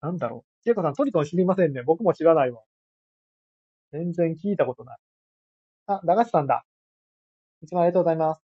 [0.00, 0.64] なんだろう。
[0.64, 1.82] ジェイコさん、トリトン知りませんね。
[1.82, 2.62] 僕も知らないわ。
[3.92, 4.98] 全然聞いたことない。
[5.86, 6.64] あ、駄菓子さんだ。
[7.62, 8.42] いつもありがとうございます。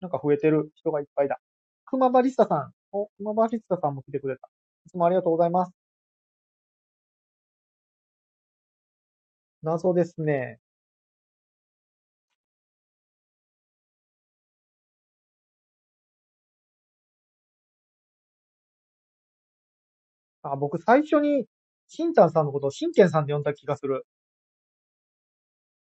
[0.00, 1.40] なんか増えてる人がいっぱいだ。
[1.84, 2.72] 熊バリスタさん。
[2.92, 4.48] お、熊バリスタさんも来てくれた。
[4.86, 5.79] いつもありがとうございます。
[9.62, 10.60] 謎ですね。
[20.42, 21.46] あ、僕最初に、
[21.88, 24.06] シンタンさんのことをシンケンさんで呼んだ気がする。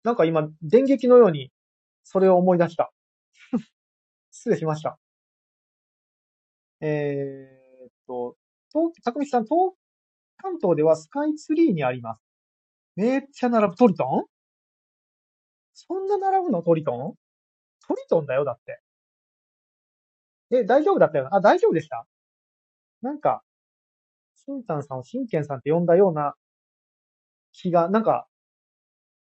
[0.02, 1.50] なんか今、電撃のように、
[2.04, 2.92] それを思い出した。
[4.30, 4.98] 失礼しました。
[6.80, 8.36] えーっと、
[8.72, 9.74] 東、たくみさん、東、
[10.38, 12.29] 関東ではスカイツリーにあります。
[12.96, 13.76] めっちゃ並ぶ。
[13.76, 14.24] トリトン？
[15.74, 17.14] そんな並ぶのトリトン？
[17.86, 18.80] トリトンだよ、だって。
[20.50, 21.28] え、大丈夫だったよ。
[21.32, 22.06] あ、大丈夫でした
[23.02, 23.42] なんか、
[24.34, 26.34] シンタンさんをシンケンさんって呼んだような
[27.52, 28.26] 気が、なんか、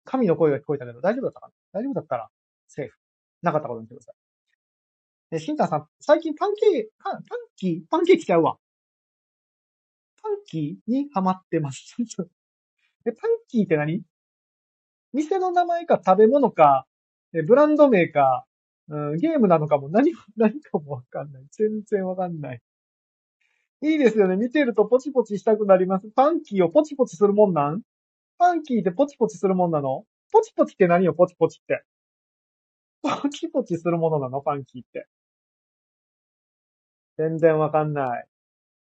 [0.05, 1.53] 神の声が聞こえたけど、大丈夫だったかな？
[1.81, 2.29] 大丈夫だったら、
[2.69, 2.97] セーフ。
[3.43, 4.15] なかったことにしてください。
[5.33, 7.23] え、シンタンさん、最近パンケーキ、パン、パン
[7.57, 8.57] キー、パンケーキちゃうわ。
[10.23, 11.95] パンキーにハマってます。
[13.07, 14.03] え、パンキーって何？
[15.13, 16.87] 店の名前か食べ物か、
[17.35, 18.45] え、ブランド名か、
[18.89, 21.45] うん、ゲームなのかも何も、 何かもわかんない。
[21.53, 22.61] 全然わかんない。
[23.83, 24.37] いいですよね。
[24.37, 26.09] 見てるとポチポチしたくなります。
[26.15, 27.83] パンキーをポチポチするもんなん？
[28.39, 30.05] パンキーってポチポチするもんなの？
[30.33, 31.85] ポチポチって何よ、ポチポチって。
[33.03, 34.41] ポチポチするものなの？
[34.41, 35.07] パンキーって。
[37.19, 38.27] 全然わかんない。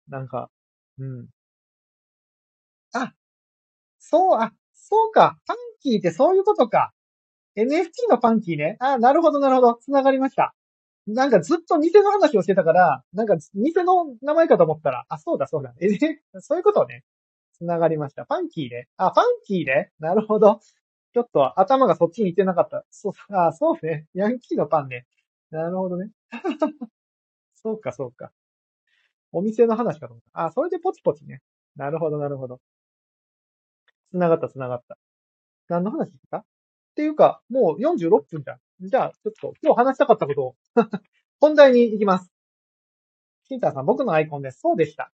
[0.09, 0.51] なんか、
[0.99, 1.34] うん。
[4.07, 5.39] そう、あ、そうか。
[5.47, 6.93] パンキーってそういうことか。
[7.57, 8.77] NFT のパンキーね。
[8.81, 9.75] あ、なるほど、なるほど。
[9.77, 10.55] 繋がりました。
[11.07, 15.75] なんかずっと店の話をしてたから、なんか店の名前かと思ったら、あ、そうだ、そうだ。
[15.81, 15.89] え、
[16.41, 17.03] そういうことね。
[17.59, 18.27] 繋がりました。
[18.27, 18.89] パンキーで。
[18.99, 20.61] あ、パンキーでなるほど。
[21.15, 22.85] ちょっと頭がそっちに行ってなかった。
[22.91, 24.07] そう、あ、そうね。
[24.13, 25.07] ヤンキーのパンね。
[25.51, 26.11] なるほどね。
[27.55, 28.33] そうか、そうか。
[29.33, 30.45] お店の話かと思った。
[30.47, 31.41] あ、それでポチポチね。
[31.77, 32.61] なるほど、なるほど。
[34.15, 34.97] 繋がった、繋がった。
[35.69, 36.45] 何の話ですかっ
[36.95, 38.89] ていうか、もう46分じゃん。
[38.89, 40.57] じゃあ、ちょっと、今日話したかったことを、
[41.41, 42.33] 本題に行きます。
[43.49, 44.61] シンターさん、僕のアイコンです。
[44.61, 45.11] そうでした。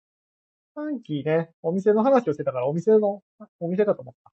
[0.75, 3.23] ファンキーね、お店の話をしてたから、お店の、
[3.59, 4.33] お店かと思った。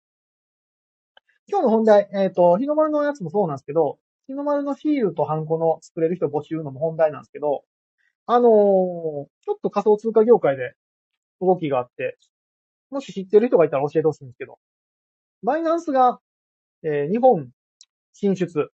[1.46, 7.62] 今日の本題、えっ、と、日の丸のやつもそうなんですけど、日の丸のシールとハンコの作れる人募集のも本題なんですけど、
[8.26, 10.74] あのーちょっと仮想通貨業界で
[11.40, 12.18] 動きがあって、
[12.90, 14.58] もし知ってる人がいたら教えてほしいんですけど、
[15.42, 16.20] バイナンスが、
[16.82, 17.48] えー日本
[18.12, 18.72] 進出っ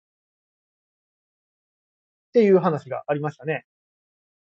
[2.33, 3.65] ていう話がありましたね。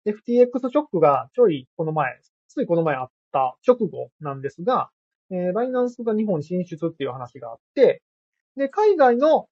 [0.07, 2.19] FTX ショックがちょいこの前、
[2.49, 4.91] ついこの前あった直後なんですが、
[5.31, 8.03] えー、バイナンスが日本進出っていう話があって、
[8.57, 9.49] で、海外の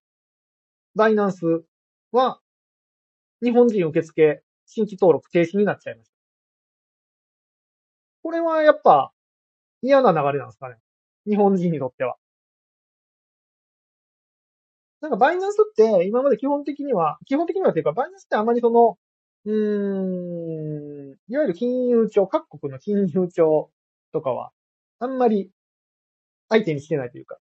[0.95, 1.63] バイナンス
[2.13, 2.41] は、
[3.43, 6.17] 日本人受付新規登録停止になっちゃいました。
[8.23, 9.13] これはやっぱ
[9.83, 10.77] 嫌な流れなんですかね。
[11.27, 12.17] 日本人にとっては。
[15.01, 18.99] なんかバイナンスって今まで基本的には、基本的にはっていうか、バイナンスってあまりその、
[19.45, 23.71] うーん、いわゆる金融庁、各国の金融庁
[24.13, 24.51] とかは、
[24.99, 25.51] あんまり
[26.49, 27.39] 相手にしてないというか、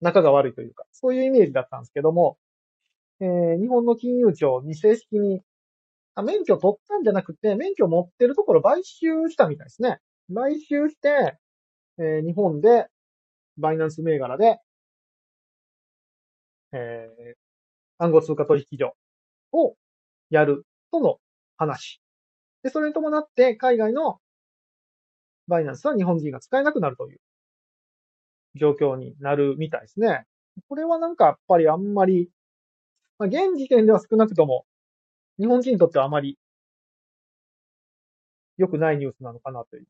[0.00, 2.38] 仲が悪いというか、そういうイメージだったんですけども、
[3.20, 5.42] えー、日本の金融庁に正式に、
[6.14, 10.00] あ、免許取ったんじゃなくて、免許持ってるところ買収したみたいですね。
[10.32, 11.38] 買収して、
[11.98, 12.86] えー、日本で、
[13.56, 14.58] バイナンス銘柄で、
[16.72, 17.34] えー、
[17.98, 18.94] 暗号通貨取引所
[19.52, 19.74] を
[20.30, 21.18] やるとの
[21.56, 22.00] 話。
[22.62, 24.20] で、それに伴って海外の
[25.48, 27.20] バイナンスは日本人が使えなくなるという
[28.54, 30.24] 状況になるみたいですね。
[30.68, 32.30] これはなんかやっぱりあんまり、
[33.18, 34.66] まあ、現時点では少なくとも
[35.38, 36.38] 日本人にとってはあまり
[38.56, 39.86] 良くないニュースなのかなという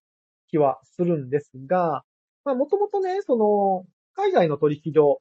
[0.48, 2.04] 気はするんですが、
[2.44, 5.20] まあもともとね、その海外の取引所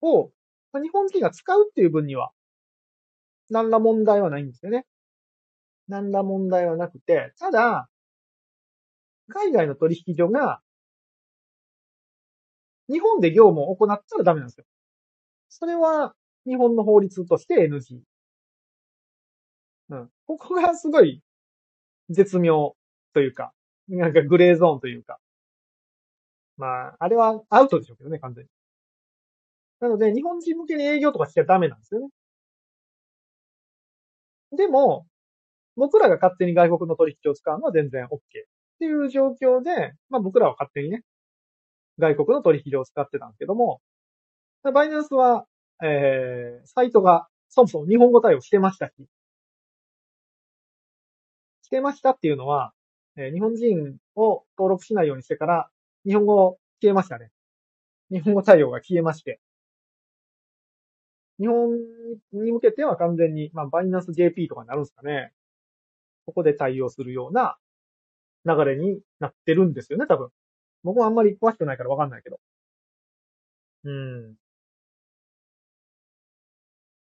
[0.00, 0.30] を、
[0.72, 2.30] まあ、日本人が使うっていう分には
[3.50, 4.84] 何ら問題はないんですよね。
[5.88, 7.88] 何ら問題はなくて、ただ、
[9.28, 10.60] 海外の取引所が、
[12.90, 14.64] 日本で業務を行ったらダメなんですよ。
[15.48, 16.14] それは、
[16.46, 18.00] 日本の法律として NG。
[19.90, 20.10] うん。
[20.26, 21.22] ここがすごい、
[22.10, 22.76] 絶妙
[23.14, 23.52] というか、
[23.96, 25.18] なんかグレーゾーンというか。
[26.56, 28.50] まあ、あれはアウトでしょうけどね、完全に。
[29.80, 32.08] なので、日本人向けに営業とかしちゃダメなんですよね。
[34.52, 35.06] でも、
[35.76, 38.20] 僕らが勝手に外国の取引を使うのは全然 OK っ
[38.80, 41.02] ていう状況で、まあ僕らは勝手にね、
[41.98, 43.80] 外国の取引を使ってたんですけども、
[44.62, 45.46] バイナンスは、
[45.82, 48.92] えー、サイトがそもそも日本語対応してましたし、
[51.62, 52.72] してましたっていうのは、
[53.18, 55.70] えー、日本人を登録しないようにしてから、
[56.06, 57.30] 日本語消えましたね。
[58.10, 59.40] 日本語対応が消えまして。
[61.40, 61.70] 日本
[62.32, 65.32] に向けては完全に、まあ、バイナンス JP とかになるんですかね。
[66.26, 67.58] ここで対応するような
[68.44, 70.30] 流れになってるんですよね、多分。
[70.84, 72.40] 僕はあんまり詳しくないからわかんないけど。
[73.84, 74.36] うん。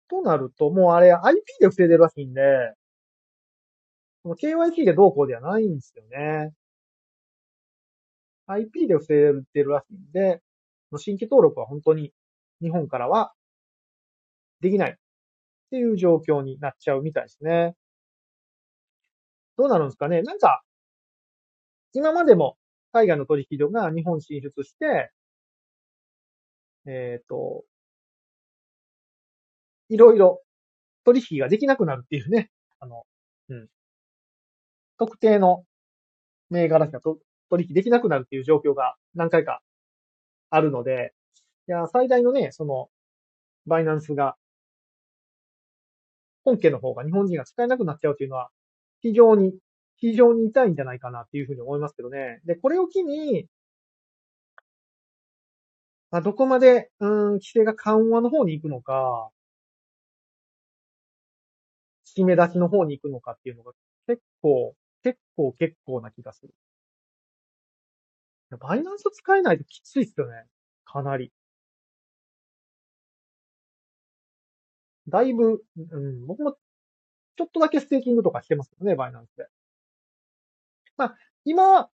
[0.08, 2.74] となると、もうあれ IP で防いでるらしいんで、
[4.24, 6.52] KYC でどうこうではないんですよね。
[8.46, 10.42] IP で防いでるらしいんで、
[10.96, 12.12] 新規登録は本当に
[12.62, 13.32] 日本からは
[14.60, 14.94] できないっ
[15.70, 17.74] ていう状況になっちゃうみたいですね。
[19.56, 20.62] どうなるんですかねなんか、
[21.92, 22.56] 今までも
[22.92, 25.10] 海外の取引所が日本進出して、
[26.86, 27.64] えっ、ー、と、
[29.90, 30.42] いろいろ
[31.04, 32.50] 取引ができなくなるっていうね、
[32.80, 33.04] あの、
[33.48, 33.68] うん。
[34.98, 35.64] 特定の
[36.50, 39.62] 銘柄しか取引できなくなるっていう状況が何回か
[40.50, 41.12] あるので、
[41.68, 42.88] いや、最大のね、その、
[43.66, 44.36] バイナンスが、
[46.44, 48.48] 本家の方が日本人が使えなくなっちゃうっていうのは、
[49.02, 49.54] 非常に、
[49.96, 52.40] 非常に痛いんじゃないかなっていうふうに思いますけどね。
[52.44, 53.46] で、これを機に、
[56.10, 59.30] まあ、どこまで、うん、規制が緩和の方に行くのか、
[62.16, 63.72] 締め出しの方に行くのかっていうのが
[64.06, 66.54] 結構、結構結構な気がする。
[68.58, 70.46] バイナンス使えないときついっすよね。
[70.84, 71.32] かなり。
[75.08, 79.46] だいぶ、うん、僕もちょっとだけステーキングとかしてますよね、バイナンスで。
[80.96, 81.88] まあ、今、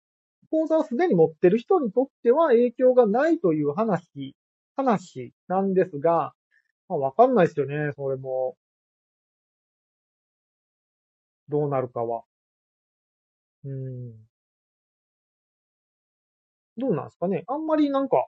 [0.52, 4.36] 口座をすでに持ってる人にとっては影響がないという話、
[4.76, 6.34] 話なんですが、
[6.89, 8.56] まあ、わかんないですよね、それも。
[11.49, 12.24] どうなるかは。
[13.64, 14.28] うん。
[16.78, 17.43] どうなんですかね。
[17.47, 18.28] あんまりなんか、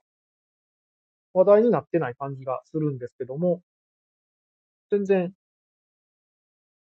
[1.33, 3.61] 話題になってない感じがするんですけども、
[4.91, 5.33] 全然、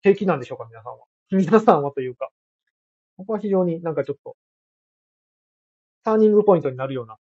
[0.04, 1.06] 平気なんでしょうか、皆さんは。
[1.32, 2.30] 皆さんはというか。
[3.18, 4.36] 僕は非常になんかちょっと、
[6.04, 7.18] ターニングポイントになるような、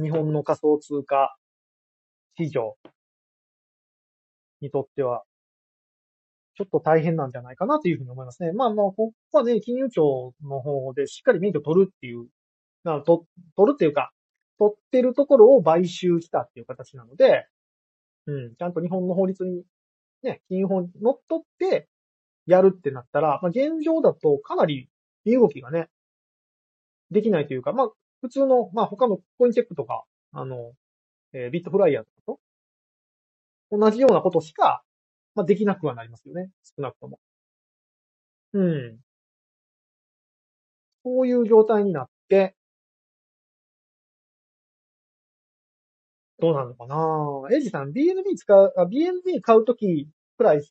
[0.00, 1.36] 日本の仮想通貨
[2.36, 2.76] 市場
[4.60, 5.24] にとっては、
[6.58, 8.50] ちょっと大変なんじゃないかなというふうに思いますね。
[8.52, 12.26] まあまあ、ここはね、金融庁の方でしっかり免許取るっていう、
[12.82, 14.10] なと取るっていうか、
[14.58, 17.46] 取ってるところを買収したっていう形なので、
[18.26, 19.62] うん、ちゃんと日本の法律に、
[20.24, 21.88] ね、金融法に乗っ取って
[22.44, 24.88] やるってなったら、まあ現状だとかなり
[25.24, 25.86] 身動きがね、
[27.12, 27.90] できないというか、まあ、
[28.20, 30.02] 普通の、まあ他のコインチェックとか、
[30.32, 30.72] あの、
[31.32, 32.40] えービットフライヤーとか
[33.70, 34.82] と、同じようなことしか、
[35.34, 36.50] まあできなくはなりますよね。
[36.76, 37.18] 少なくとも。
[38.52, 39.00] うん。
[41.02, 42.54] こういう状態になって、
[46.40, 50.62] どうなるのかなエイジさん、BNB 使う、BNB 買うときくらい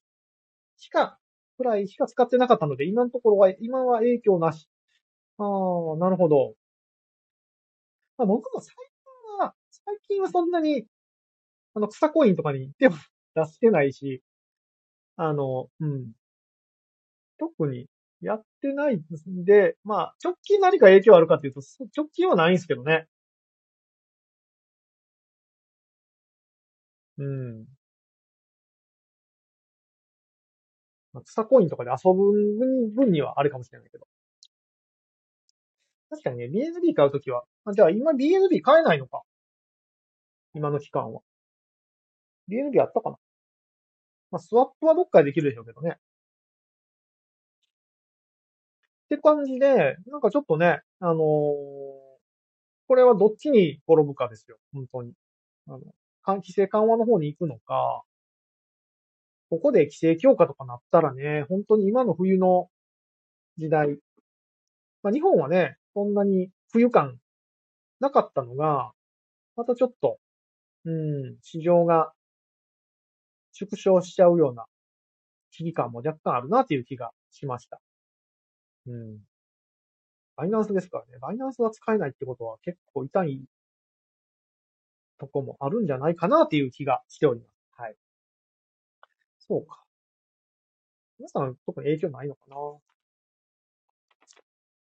[0.78, 1.20] しか、
[1.58, 4.70] くらいしか使ってなかったので、今のところは、今は影響なし。
[5.39, 6.55] ああ、なるほど。
[8.18, 10.86] まあ、僕も最近は、最近はそんなに、
[11.76, 12.91] あの、草コインとかに手を
[13.36, 14.24] 出してないし、
[15.18, 16.13] あの、うん。
[17.39, 17.88] 特に
[18.22, 21.61] やってないですんで、まあ、直近何か影響あるかというと、
[21.95, 23.07] 直近はないんですけどね。
[27.18, 27.68] うん。
[31.13, 34.07] まあ草コインとかで遊ぶ分にはあるかもしれないけど。
[36.09, 39.22] 確かにね、BNB 買うときは、あ、じゃあ今 BNB 買えないのか。
[40.53, 41.22] 今の期間は。
[42.47, 43.18] BNB あったかな
[44.32, 45.97] まあ、スワップはどっかでできるでしょうけどね。
[49.05, 52.07] って感じで、なんかちょっとね、あのー
[52.88, 54.57] これはどっちに転ぶかですよ。
[54.73, 55.11] 本当に。
[55.67, 55.80] あの、
[56.23, 58.03] か規制緩和の方に行くのか、
[59.49, 62.69] ここで規制強化とかなったらね、本当に今の冬の
[63.57, 63.99] 時代、
[65.03, 67.17] まあ、日本はね、そんなに冬感
[67.99, 68.91] なかったのが、
[69.55, 70.17] またちょっと、
[70.86, 72.13] うん、市場が
[73.58, 74.66] 縮小しちゃうような
[75.51, 77.82] 危機感も若干あるなっていう気がしました。
[78.86, 79.18] うん。
[80.36, 81.18] バイナンスですからね。
[81.20, 83.41] バイナンスは使えないってことは結構痛い
[85.18, 87.82] とこもあるんじゃないかなっていう気がしております。
[87.82, 87.95] はい。
[89.39, 89.84] そうか。
[91.18, 92.55] 皆さん特に影響ないのかな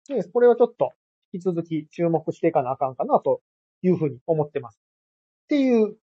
[0.10, 0.92] で、これはちょっと
[1.34, 3.42] 引き続き注目していかなあかんかなと
[3.82, 4.80] いうふうに思ってます。
[5.46, 5.96] っていう、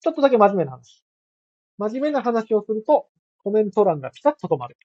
[0.00, 1.02] ちょっとだけ真面目な話。
[1.78, 3.08] 真面目な話をすると、
[3.42, 4.76] コメント欄がピタッと止まる。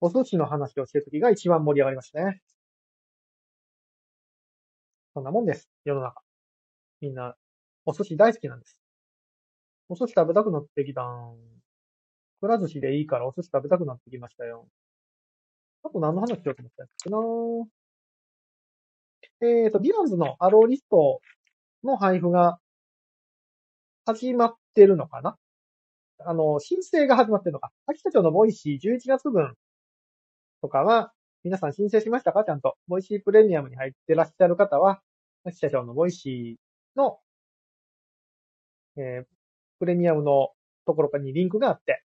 [0.00, 2.40] お寿司の話をしてるときが一番盛り上がりましたね。
[5.14, 5.70] そんなもんです。
[5.84, 6.22] 世の中。
[7.00, 7.36] みんな、
[7.86, 8.78] お寿司大好きなんです。
[9.88, 11.36] お寿司食べたくなってきたん。
[12.40, 14.68] くら寿司でいいからお寿司食べたくなってきましたよ。
[15.84, 17.18] あと何の話しようと思ったんですかな
[19.40, 21.20] えっ、と、ビランズのアローリスト
[21.84, 22.58] の配布が
[24.06, 25.36] 始まってるのかな？
[26.26, 27.70] あの、申請が始まってるのか？
[27.86, 29.54] 秋社長のボイシー11月分
[30.62, 32.44] とかは、皆さん申請しましたか？
[32.44, 32.76] ちゃんと。
[32.88, 35.00] ボイシープレミアムに入ってらっしゃる方は、
[35.44, 37.18] 秋社長のボイシーの、
[38.96, 39.24] えー
[39.80, 40.50] プレミアムの
[40.86, 42.04] ところにリンクがあって、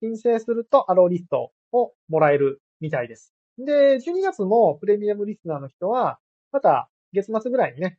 [0.00, 3.34] 申請するとアローリストをもらえるみたいです。
[3.58, 6.18] で、12月もプレミアムリスナーの人は、
[6.52, 7.98] また月末ぐらいにね、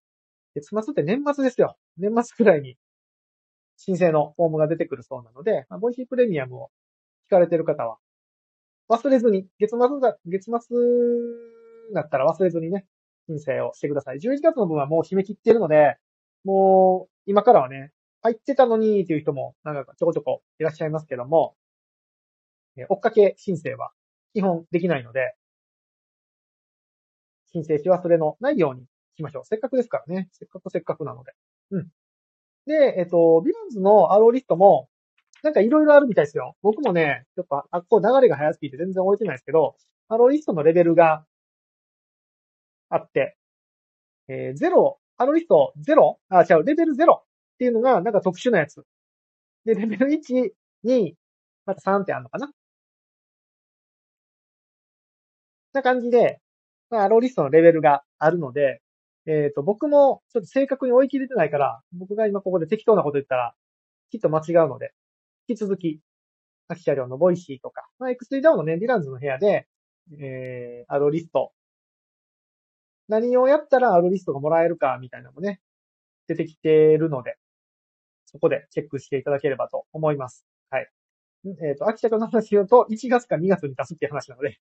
[0.56, 1.78] 月末って年末ですよ。
[1.98, 2.78] 年末ぐらいに
[3.78, 6.70] 申請のフォームが出てくるそうなので、まあ、ボイシープレミアムを
[7.28, 7.98] 聞かれてる方は、
[8.90, 10.78] 忘れずに、月末が、月末
[11.90, 12.86] になったら忘れずにね、
[13.28, 14.18] 申請をしてください。
[14.18, 15.98] 11月の分はもう締め切っているので、
[16.44, 17.92] もう、今からはね、
[18.22, 21.56] 入ってたのにっていう人も、なんかちょこちょこいらっしゃいますけども、
[22.76, 23.92] え追っかけ申請は
[24.34, 25.36] 基本できないので、
[27.52, 28.86] 申請し忘れのないように
[29.20, 29.46] しましょう。
[29.46, 30.30] せっかくですからね。
[30.32, 31.34] せっかくせっかくなので。
[31.72, 31.88] うん。
[32.66, 34.90] で、えっと、ビランズのアローリストも、
[35.44, 36.56] なんかいろいろあるみたいですよ。
[36.62, 39.76] 僕もね、ちょっと、あ、こう流れが早すぎて全然覚えてないですけど、
[40.08, 41.26] アローリストのレベルが
[42.90, 43.38] あって、
[44.28, 46.18] えー、ゼロ、アローリスト 0?
[46.30, 47.24] あ、違う、レベル0っ
[47.60, 48.84] ていうのがなんか特殊なやつ。
[49.66, 50.52] で、レベル1、
[50.86, 51.14] 2、
[51.66, 52.52] また3ってあるのかな
[55.74, 56.40] な感じで、
[56.90, 58.82] まあ、アローリストのレベルがあるので、
[59.30, 63.54] えっ、と、僕もちょっと正確に追い切れてないから、僕が今ここで適当なこと言ったら、
[64.10, 64.92] きっと間違うので、
[65.48, 66.02] 引き続き、
[66.68, 69.68] あき社長のボイシーとか、まあ、X3 ダウンのね、ディランズの部屋で、
[70.20, 71.52] えー、アロリスト。
[73.08, 75.62] 何をやったらアロリストがもらえるか、みたいなのもね、
[76.28, 77.38] 出てきてるので、
[78.26, 80.44] そこでチェックしていただければと思います。
[80.72, 80.90] はい。
[81.46, 84.58] えっ、と、秋田の話を言うと、1月か2月に出すっていう話なので、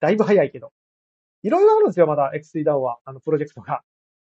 [0.00, 0.72] だいぶ早いけど。
[1.42, 3.82] いろいろあるんですよ、まだ X3 ダウンは、あの、プロジェクトが。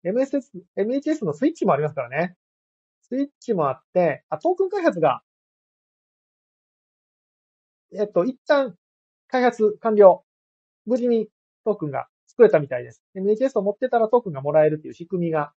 [0.04, 0.42] MSS、
[0.76, 2.36] MHS のスイッチもありますからね。
[3.02, 5.22] スイッチもあって、あ、トークン開発が、
[7.94, 8.74] えっと、一旦
[9.28, 10.24] 開発完了。
[10.86, 11.28] 無事に
[11.64, 13.02] トークンが作れたみたいです。
[13.14, 15.52] MHS を持ってたらトークンがもらえるっていう仕組みが、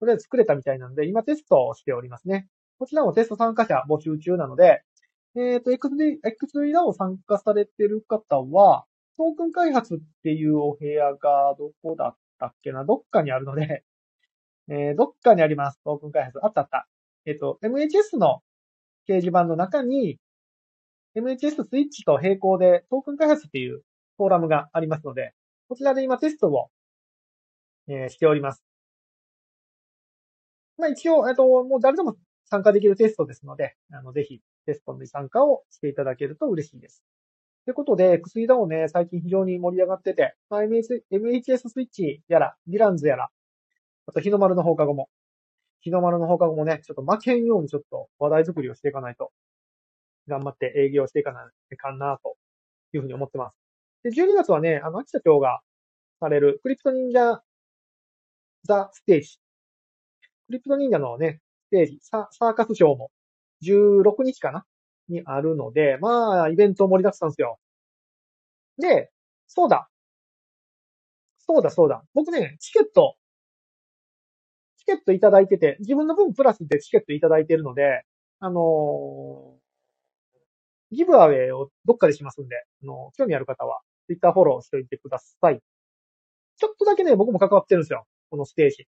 [0.00, 2.48] とりあえず作れたみたいなので、今テストをしておりますね。
[2.78, 4.82] こちらもテスト参加者募集中なので、
[5.36, 8.86] えっ、と、X3、X3 ダウン参加されてる方は、
[9.18, 12.84] トークン開発っていうお部屋がどこだったっけな？
[12.84, 13.84] どっかにあるので、
[14.68, 15.80] えー、どっかにあります。
[15.84, 16.38] トークン開発。
[16.44, 16.88] あったあった。
[17.24, 18.42] えっ、ー、と、MHS の
[19.08, 20.18] 掲示板の中に、
[21.14, 23.82] MHS スイッチと並行でトークン開発っていう
[24.16, 25.32] フォーラムがありますので、
[25.68, 26.68] こちらで今テストを、
[27.88, 28.62] えー、しております。
[30.76, 37.02] まあ一応、えっ、と、もう誰でも参加できるテストですので、あの、ぜひテストに参加をしていただけると嬉しいです。
[37.66, 43.28] ということで、薬だをね、最近非常に盛り上がってて、まあ、MS MHS スイッチやら、ディランズやら、
[44.06, 45.08] あと日の丸の放課後も、
[45.80, 49.32] 日の丸の放課後もね、ちょっと負けんようにちょっと話題作りをしていかないと、
[50.28, 51.40] 頑張って営業していかな
[51.72, 52.36] いかんな、と
[52.92, 53.56] いうふうに思ってます。
[54.04, 55.58] で、12月はね、あの、秋田町が
[56.20, 57.42] される、クリプト忍者
[58.62, 59.40] ザ・ステージ。
[60.46, 63.10] クリプト忍者のね、ステージ、ササーカスショーも
[63.64, 64.64] 16日かな
[65.08, 67.58] にあるので、まあ、イベント盛りだくさんですよ。
[68.78, 69.10] で、
[69.46, 69.88] そうだ。
[71.38, 72.02] そうだ、そうだ。
[72.14, 73.16] 僕ね、チケット、
[74.78, 78.02] チケットいただいてて、自分の分プラスでチケットいただいてるので、
[78.40, 85.60] あのー、ギブアウェイをどっかでしますんで、あの興味ある方は、ツイッターフォローしておいてください。
[86.58, 88.06] ちょっとだけね、僕も関わってるんですよ。
[88.30, 88.86] このステージ。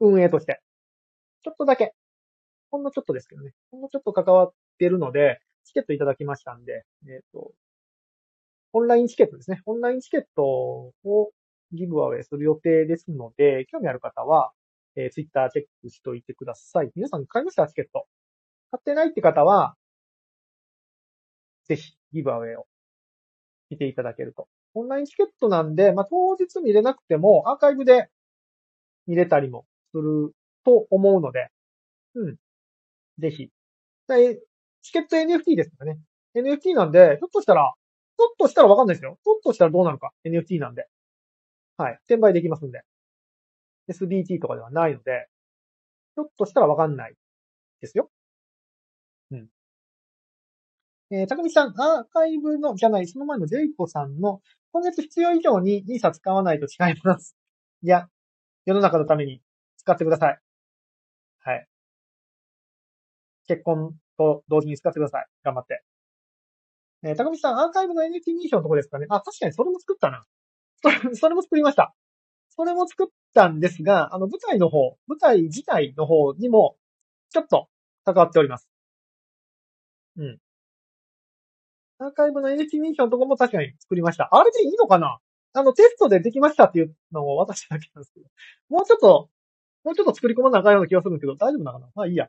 [0.00, 0.60] 運営として。
[1.44, 1.94] ちょっとだけ。
[2.70, 3.52] ほんのちょっとですけどね。
[3.70, 7.52] ほんのちょっと関わってるので、チケットいただきましたんで、えっ、ー、と、
[8.72, 9.62] オンラインチケットですね。
[9.66, 11.32] オンラインチケットを
[11.72, 14.52] ギブアウェイする予定ですので、興味ある方は、
[14.96, 16.90] えー、ツイッターチェックしておいてください。
[16.94, 18.06] 皆さん買いましたチケット。
[18.70, 19.76] 買ってないって方は、
[21.66, 22.66] ぜひ、ギブアウェイを
[23.70, 24.48] 見ていただけると。
[24.74, 28.08] オンラインチケットなんで、まあ、当日見れなくても、アーカイブで
[29.06, 30.32] 見れたりもする
[30.64, 31.48] と思うので、
[32.14, 32.36] うん。
[33.18, 33.50] ぜひ。
[34.84, 36.00] チケット NFT ですからね。
[36.36, 37.72] NFT なんで、ひょっとしたら、
[38.18, 39.18] ちょっとしたらわかんないですよ。
[39.24, 40.12] ちょっとしたらどうなるか。
[40.24, 40.86] NFT なんで。
[41.78, 41.98] はい。
[42.04, 42.82] 転売できますんで。
[43.88, 45.26] SDT とかではないので、
[46.14, 47.14] ちょっとしたらわかんない
[47.80, 48.10] ですよ。
[49.30, 49.48] うん。
[51.10, 57.34] えー、高見さん、アーカイブの、じゃない、その前のジェイコさんの、今月必要以上に NISA 使わないと違います。
[57.82, 58.08] いや、
[58.66, 59.40] 世の中のために
[59.78, 60.38] 使ってください。
[61.40, 61.66] はい。
[63.46, 65.26] 結婚と同時に使ってください。
[65.44, 65.82] 頑張って。
[67.02, 69.06] えー、高見さん、アーカイブの NFT 認証のとこですかね？
[69.10, 70.24] あ、確かにそれも作ったな。
[71.14, 71.94] それも作りました。
[72.50, 76.76] それも作ったんですが、あの、舞台の方、舞台自体の方にも、
[77.30, 77.68] ちょっと
[78.04, 78.68] 関わっております。
[80.16, 80.38] うん。
[81.98, 84.28] アーカイブの NFT 認証のとこも確かに作りました。
[84.30, 85.18] あれでいいのかな？
[85.52, 88.26] あの、テストでできましたっていうのを渡しただけなんですけど。
[88.68, 89.30] もうちょっと、
[89.84, 91.92] もうちょっと作り込まなあかんような気がするんですけど、大丈夫なのかな？
[91.94, 92.28] まあいいや。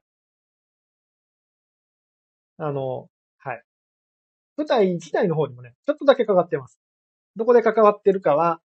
[2.58, 3.64] あの、はい。
[4.58, 6.80] 舞台自体の方にもね、ちょっとだけ関わってます。
[7.36, 8.62] どこで関わってるかは、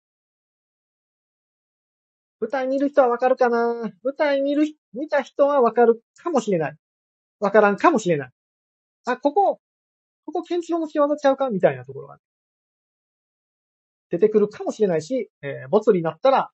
[2.40, 3.90] 舞台見る人はわかるかな？
[4.04, 6.76] 舞台見る、見た人はわかるかもしれない。
[7.40, 8.30] わからんかもしれない。
[9.06, 9.60] あ、ここ、
[10.26, 11.50] ここ建築の仕業ちゃうか？
[11.50, 12.18] みたいなところが、
[14.10, 16.50] 出てくるかもしれないし、えー、ボツになったら、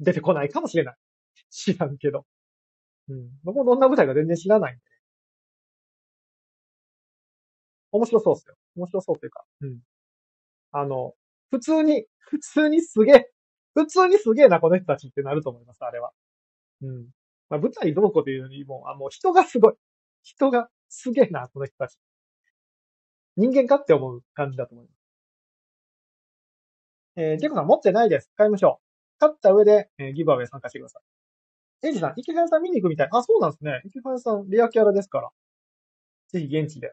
[0.00, 0.96] 出てこないかもしれない。
[1.50, 2.26] 知らんけど。
[3.08, 3.30] うん。
[3.44, 4.82] 僕もどんな舞台か全然知らないんで。
[7.96, 8.54] 面白そうっすよ。
[8.76, 9.80] 面白そうというか、うん。
[10.72, 11.14] あの、
[11.50, 13.30] 普通に、普通にすげえ、
[13.74, 16.12] 普通にすげえな、この人たちってなると思います、あれは。
[16.82, 17.08] うん。
[17.48, 19.74] まあ、舞台どうこうというよりも、あ、もう人がすごい。
[20.22, 21.98] 人がすげえな、この人たち。
[23.36, 24.96] 人間かって思う感じだと思います。
[27.16, 28.30] えー、ジェコさん持ってないです。
[28.36, 29.18] 買いましょう。
[29.18, 31.00] 買った上で、えー、ギブアウェイ参加してくださ
[31.82, 31.88] い。
[31.88, 33.08] エイジさん、池原さん見に行くみたい。
[33.12, 33.80] あ、そうなんですね。
[33.84, 35.30] 池原さん、レアキャラですから。
[36.28, 36.92] ぜひ現地で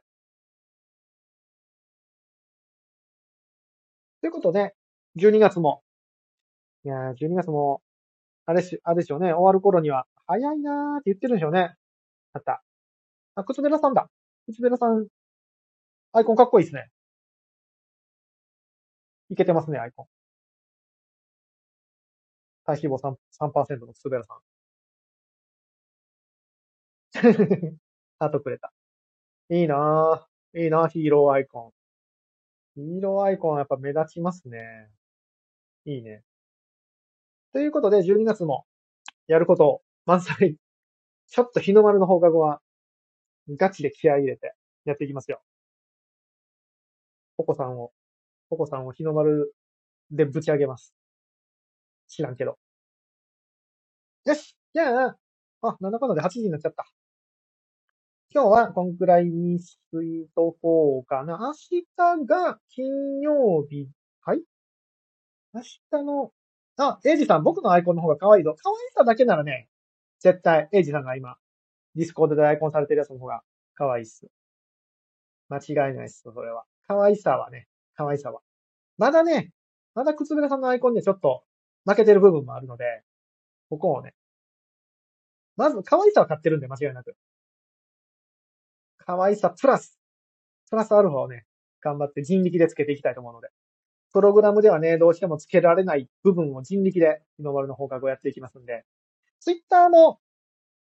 [4.24, 4.74] ということで、
[5.18, 5.84] 12月も、
[6.86, 7.82] いやー、12月も、
[8.46, 11.76] あれし、あれでしょうね、終わる頃には、早いなーって言ってるんでしょうね。
[12.32, 12.64] あった。
[13.36, 14.10] あ、くつべらさんだ。
[14.46, 15.08] くつべらさん、
[16.14, 16.90] アイコンかっこいいですね。
[19.30, 20.06] いけてますね、アイコン。
[22.66, 24.38] 体脂肪 3%, 3のくつべらさん。
[28.20, 28.72] ハート くれた。
[29.50, 30.60] いいなぁ。
[30.62, 31.83] いいなぁ、ヒーローアイコン。
[32.76, 34.90] ヒーローアイコンはやっぱ目立ちますね。
[35.86, 36.24] いいね。
[37.54, 38.66] ということで、12月も
[39.28, 40.58] やること満載。
[41.28, 42.62] ちょっと日の丸の放課後は、
[43.50, 44.56] ガチで気合い入れて
[44.86, 45.42] やっていきますよ。
[47.38, 47.92] ポコさんを、
[48.50, 49.54] ポコさんを日の丸
[50.12, 50.94] でぶち上げます。
[52.08, 52.58] 知らんけど。
[54.26, 55.18] よしじゃあ、
[55.62, 56.86] あ、なんだかんだで8時になっちゃった。
[58.36, 61.38] 今日はこんくらいにしといとこうかな。
[61.40, 61.54] 明
[62.24, 63.88] 日が金曜日。
[64.22, 64.42] はい
[65.54, 66.32] 明日の、
[66.78, 68.56] あ、エイジさん、僕のアイコンの方が可愛いぞ。
[68.58, 69.70] 可愛さだけならね、
[70.20, 71.36] 絶対、エイジさんが今、
[71.94, 73.44] ディスコードでアイコンされてるやつの方が
[73.76, 74.26] 可愛いっす。
[75.50, 76.64] 間違いないっす、それは。
[76.88, 78.42] 可愛さはね、可愛さは。
[78.98, 79.52] まだね、
[79.94, 81.44] まだくつぶらさんのアイコンにちょっと
[81.86, 83.04] 負けてる部分もあるので、
[83.70, 84.16] ここをね、
[85.56, 87.16] まず可愛さは買ってるんで、間違いなく。
[89.06, 90.00] 可愛さプラス、
[90.70, 91.46] プラスアルファをね、
[91.82, 93.50] 頑張って人力でつけていきたいと思うので。
[94.14, 98.86] プログラムではね、どうしてもつけられない部分を人力で日の丸の放課後やっていきますんで。
[99.40, 100.20] ツイッターも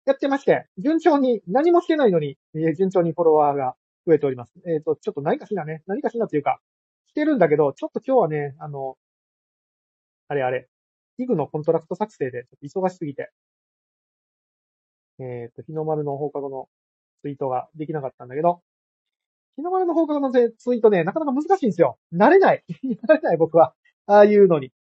[0.04, 2.36] やってまして、順調に、何もしてないのに、
[2.76, 3.74] 順調にフォロワーが
[4.07, 4.52] 増えております。
[4.66, 6.61] えっ、ー、と、ちょっと何かしらね、何かしらというか、
[7.09, 8.96] してるんだけど、ちょっと今日はね、あの、
[10.28, 10.68] あれあれ、
[11.18, 13.30] イグのコントラクト作成でちょっと忙しすぎて、
[15.18, 16.68] えっ、ー、と、日の丸の放課後の
[17.22, 18.62] ツイートができなかったんだけど、
[19.56, 20.40] 日の丸の放課後のツ
[20.74, 21.98] イートね、なかなか難しいんですよ。
[22.12, 22.64] 慣れない。
[23.08, 23.74] 慣れない僕は。
[24.06, 24.72] ああいうのに。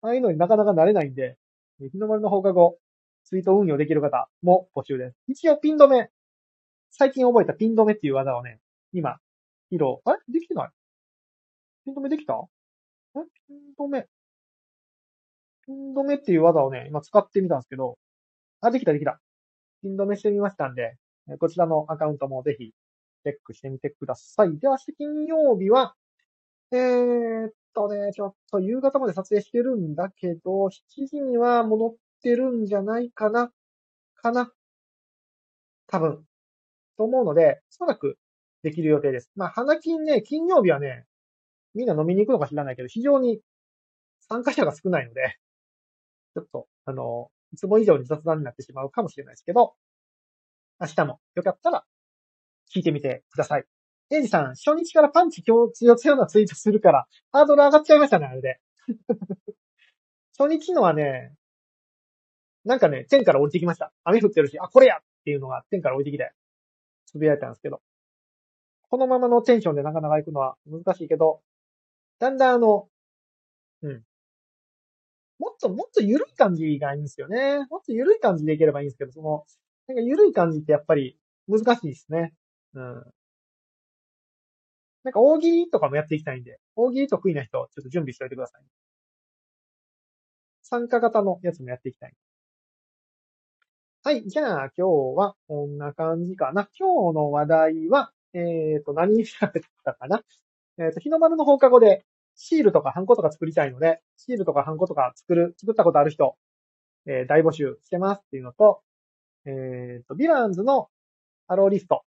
[0.00, 1.36] ああいうのになかなか慣れないんで、
[1.78, 2.78] 日の丸の放課後、
[3.24, 5.16] ツイート運用できる方も募集です。
[5.28, 6.10] 一応ピン止め、
[6.90, 8.60] 最近覚えたピン止めっていう技をね、
[8.92, 9.18] 今、
[9.70, 10.18] 披露、あれ？
[10.28, 10.70] できてない？
[11.84, 12.40] ピン止めできた？
[13.16, 13.18] え？
[13.48, 14.06] ピン止め。
[15.66, 17.98] ピン止めっていう技をね、今使ってみたんですけど、
[18.60, 19.20] あ、できたできた。
[19.82, 20.96] ピン止めしてみましたんで、
[21.38, 22.72] こちらのアカウントもぜひ
[23.24, 24.58] チェックしてみてください。
[24.58, 25.94] では、明日金曜日は、
[26.72, 33.50] えー、っとね、ちょっと夕方まで撮影してるんだけど、7時には戻ってるんじゃないかな
[34.16, 34.52] かな
[35.88, 36.24] 多分。
[36.96, 38.18] と思うので、おそらく
[38.62, 39.30] できる予定です。
[39.36, 41.04] まあ、花金ね、金曜日はね、
[41.74, 43.40] みんな飲みに行くのか知らないけど、非常に
[44.28, 45.38] 参加者が少ないので、
[46.34, 49.74] ちょっと、あの、いつも以上に雑談になってしまうかもしれないですけど、
[50.80, 51.84] 明日もよかったら
[52.74, 53.64] 聞いてみてください。
[54.10, 58.60] エイジさん、初日からパンチ強強強なツイートするから、ハードル上がっちゃいましたね、あれで。
[60.38, 61.34] 初日のはね、
[62.64, 63.92] なんかね、天から降りてきました。
[64.04, 66.32] 雨降ってるし、あ、これやっていうのが天から降りてきて、
[67.06, 67.80] つぶやいたんですけど。
[68.88, 71.40] このままのテンションでなかなか行くのは難しいけど、
[72.18, 72.88] だんだんあの、
[73.82, 74.04] うん。
[75.38, 77.66] もっともっと緩い感じがいいんですよね。
[77.70, 79.44] もっと緩い感じでいければいいんですけど、その、
[79.88, 81.16] なんか緩い感じってやっぱり
[81.48, 82.34] 難しいですね。
[82.74, 83.04] うん。
[85.04, 88.62] なんか大喜利とかもやっていきたいんで、大喜利得意な人、ちょっと準備しておいてください。
[90.62, 92.12] 参加型のやつもやっていきたい。
[94.02, 94.22] はい。
[94.26, 96.68] じゃあ、今日はこんな感じかな。
[96.78, 99.52] 今日の話題は、えっ、ー、と、何喋っ
[99.84, 100.22] たかな。
[100.78, 106.36] えっ、ー、と、日の丸の放課後で、シールとかハンコとか作りたいので、シールとかハンコとか作る、作ったことある人、
[107.06, 108.82] えー、大募集してますっていうのと、
[109.46, 110.88] えっ、ー、と、ヴィランズの
[111.46, 112.02] アローリスト、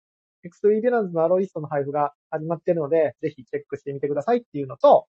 [0.45, 5.07] X3 ヴィランズのアローリストの配布が始まってるので、ぜひチェックしてみてくださいっていうのと、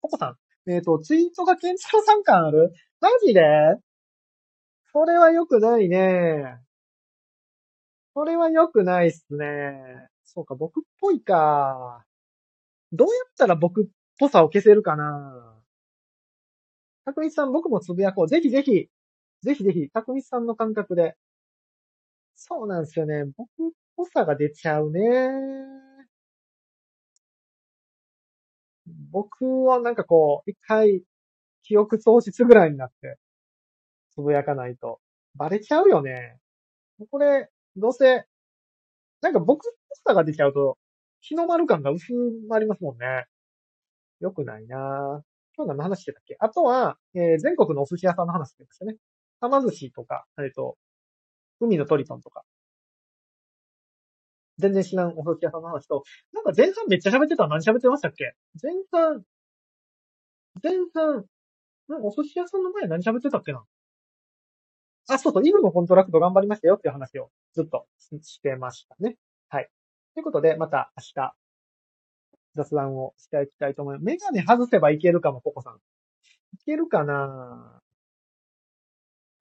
[0.00, 0.36] ココさ
[0.66, 2.72] ん、えっ、ー、と、ツイートがケンチロさん感ある？
[3.00, 3.42] マジで？
[4.92, 6.58] それは良くないね。
[8.14, 10.08] それは良くないっすね。
[10.24, 12.04] そうか、僕っぽいか。
[12.92, 13.86] どうやったら僕っ
[14.18, 15.58] ぽさを消せるかな？
[17.04, 18.28] たくみさん、僕もつぶやこう。
[18.28, 18.88] ぜひぜひ、
[19.42, 21.16] ぜひぜひ、たくみさんの感覚で。
[22.34, 23.24] そうなんですよね。
[23.36, 23.48] 僕っ
[23.96, 25.00] ぽさが出ちゃうね。
[29.10, 31.02] 僕はなんかこう、一回、
[31.64, 33.18] 記憶喪失ぐらいになって、
[34.14, 35.00] つぶやかないと、
[35.34, 36.38] バレちゃうよね。
[37.10, 38.26] これ、どうせ、
[39.20, 40.78] なんか僕っぽさが出ちゃうと、
[41.20, 42.12] 日の丸感が薄
[42.48, 43.26] まりますもんね。
[44.20, 45.22] よくないな
[45.56, 46.36] 今日何の話してたっけ？
[46.40, 48.96] あとは、えー、全国のお寿司屋さんの話してましたね。
[49.42, 50.76] はま寿司とか、えっ、と、
[51.60, 52.42] 海のトリトンとか。
[54.58, 59.24] 全然知らんお寿司屋さんの話と、なんか前半めっちゃ喋ってたの何喋ってましたっけ前半、
[60.62, 61.24] 前半、
[61.88, 63.64] なんかお寿司屋さんの前何喋ってたっけな
[65.08, 67.86] あ、そうそう、イグのコントラクト頑張りましたよっていう話をずっと
[68.20, 69.16] してましたね。
[69.48, 69.68] はい。
[70.14, 71.34] ということで、また明日、
[72.54, 74.04] 雑談をしていきたいと思います。
[74.04, 75.76] メガネ外せばいけるかも、ココさん。
[76.54, 77.80] いけるかな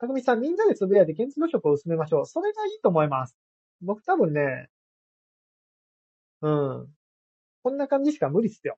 [0.02, 2.26] たくみさん、みんなでつぶやいて、けんちの色を薄めましょう。
[2.26, 3.38] それがいいと思います。
[3.82, 4.68] 僕多分ね、
[6.42, 6.88] うん。
[7.64, 8.78] こんな感じしか無理っすよ。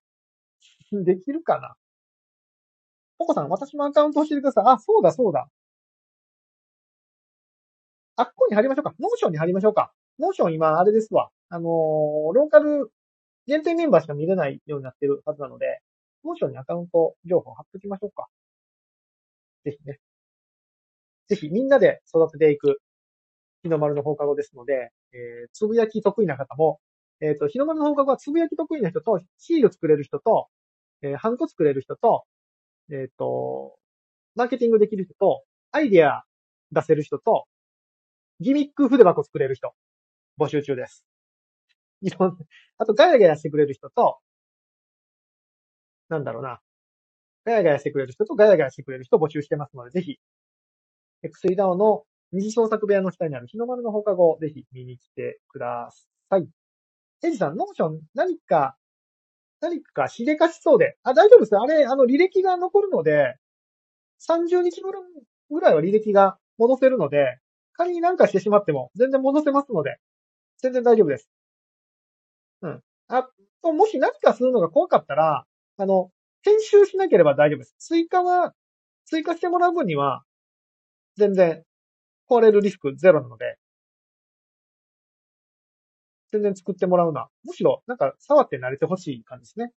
[0.91, 1.75] できるかな？
[3.17, 4.65] ポコさん、私もアカウント教えてください。
[4.67, 5.49] あ、そうだそうだ。
[8.15, 8.93] あっこに貼りましょうか。
[8.99, 9.93] ノーションに貼りましょうか。
[10.19, 11.29] ノーション今、あれですわ。
[11.49, 12.91] あのー、ローカル
[13.47, 15.81] 限定メンバーしか見れないようになってるはずなので、
[16.25, 18.27] ノーションにアカウント情報貼っておきましょうか。
[19.65, 19.99] ぜひね。
[21.27, 22.81] ぜひみんなで育てていく
[23.63, 26.79] 日の丸の放課後ですので、えー、つぶやき得意な方も、
[27.21, 30.47] えっ、と、日の丸の放課後はつぶやき得意な人と、シール作れる人と、
[31.01, 32.25] えー、ハンコ作れる人と、
[32.91, 33.77] えっ、と、
[34.35, 36.23] マーケティングできる人と、アイディア
[36.71, 37.45] 出せる人と、
[38.39, 39.73] ギミック筆箱作れる人、
[40.39, 41.05] 募集中です。
[42.01, 42.37] いろん
[42.77, 44.17] あとガヤガヤしてくれる人と、
[46.09, 46.59] なんだろうな。
[47.45, 50.19] ガヤガヤしてくれる人とガヤガヤしてくれる人募集してますので、ぜひ、
[51.23, 55.89] X3 ダウンの二次創作部屋の下にある日の丸の放課後、ぜひ見に来てくだ
[56.29, 56.47] さい。
[57.23, 58.75] エジさん、ノーション何か、
[59.61, 60.97] 何かしでかしそうで。
[61.03, 63.35] あ、大丈夫ですあれ、あの、履歴が残るので、
[64.19, 64.91] 30日分
[65.49, 67.37] ぐらいは履歴が戻せるので、
[67.73, 69.97] 仮に何かしてしまっても全然戻せますので、
[70.61, 71.29] 全然大丈夫です。
[72.61, 72.81] うん。
[73.07, 73.27] あ
[73.61, 75.45] と、もし何かするのが怖かったら、
[75.77, 76.09] あの、
[76.43, 77.75] 編集しなければ大丈夫です。
[77.79, 78.53] 追加は、
[79.05, 80.23] 追加してもらう分には、
[81.15, 81.63] 全然、
[82.29, 83.57] 壊れるリスクゼロなので、
[86.31, 87.29] 全然作ってもらうな。
[87.43, 89.71] むしろ、なんか、触って慣れてほしい感じですね。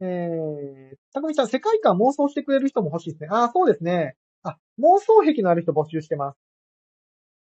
[0.00, 3.28] えー、たくみちゃん、世界観妄想してくれる人も欲しいですね。
[3.30, 4.16] ああ、そうですね。
[4.42, 6.38] あ、妄想癖のある人募集してます。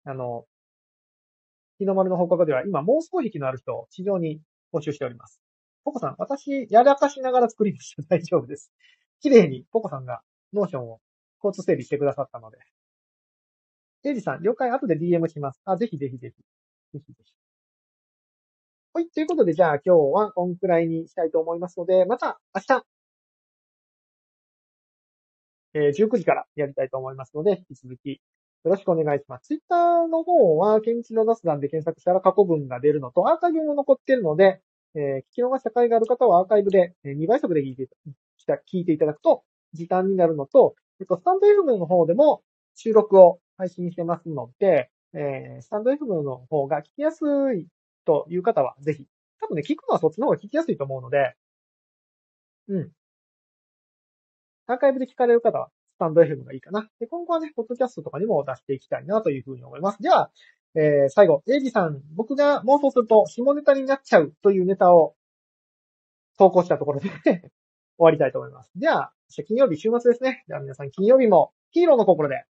[0.05, 0.45] あの、
[1.79, 4.41] 日の丸の報告では今妄想癖のある人を地上に
[4.73, 5.41] 募集しております。
[5.85, 8.03] ポコさん、私、やらかしながら作りました。
[8.09, 8.73] 大丈夫です。
[9.21, 11.01] 綺麗にポコさんがノーションを
[11.43, 12.59] 交通整理してくださったので。
[14.05, 15.61] エイジさん、了解、後で DM します。
[15.65, 16.43] あ、ぜひぜひぜひ。
[16.93, 17.33] ぜひぜひ。
[18.95, 19.09] はい。
[19.09, 22.85] ということで、じゃあ今日はこんくらいにしたいと思いますので、また明日、
[25.75, 28.19] えー、19時からやりたいと思いますので、引き続きよ
[28.65, 29.47] ろしくお願いします。
[29.47, 34.61] ツイッターの方は、けんちの雑談で検索したら過去文が出るのと、アーカイブも残ってるので、
[34.95, 37.89] えー、聞き逃した回がある方はアーカイブで2倍速で聞いて
[38.71, 39.43] 聞いていただくと
[39.73, 42.43] 時短になるのと、えっと、スタンド FM の方でも
[42.75, 47.21] 収録を配信してますので、えー、スタンド FM の方が聞きやす
[47.57, 47.69] い
[48.05, 49.07] という方は、ぜひ。
[49.41, 51.35] 多分ね、聞くのはそっちの方が聞きやすいと思うので、
[52.69, 52.91] うん。
[54.67, 56.89] アーカイブで聞かれる方は、スタンド FM がいいかな。
[56.99, 60.03] で、今後はね、ポッドキャストとかにも出していきたいなというふうに思います。
[60.03, 60.33] では、
[60.75, 65.15] えー、最後、エイジさん、僕が妄想すると下ネタになっちゃうというネタを
[66.39, 67.51] 投稿したところで 終
[67.99, 68.73] わりたいと思います。
[68.75, 69.13] では、
[69.47, 70.45] 金曜日週末ですね。
[70.49, 72.45] では皆さん金曜日もヒーローの心で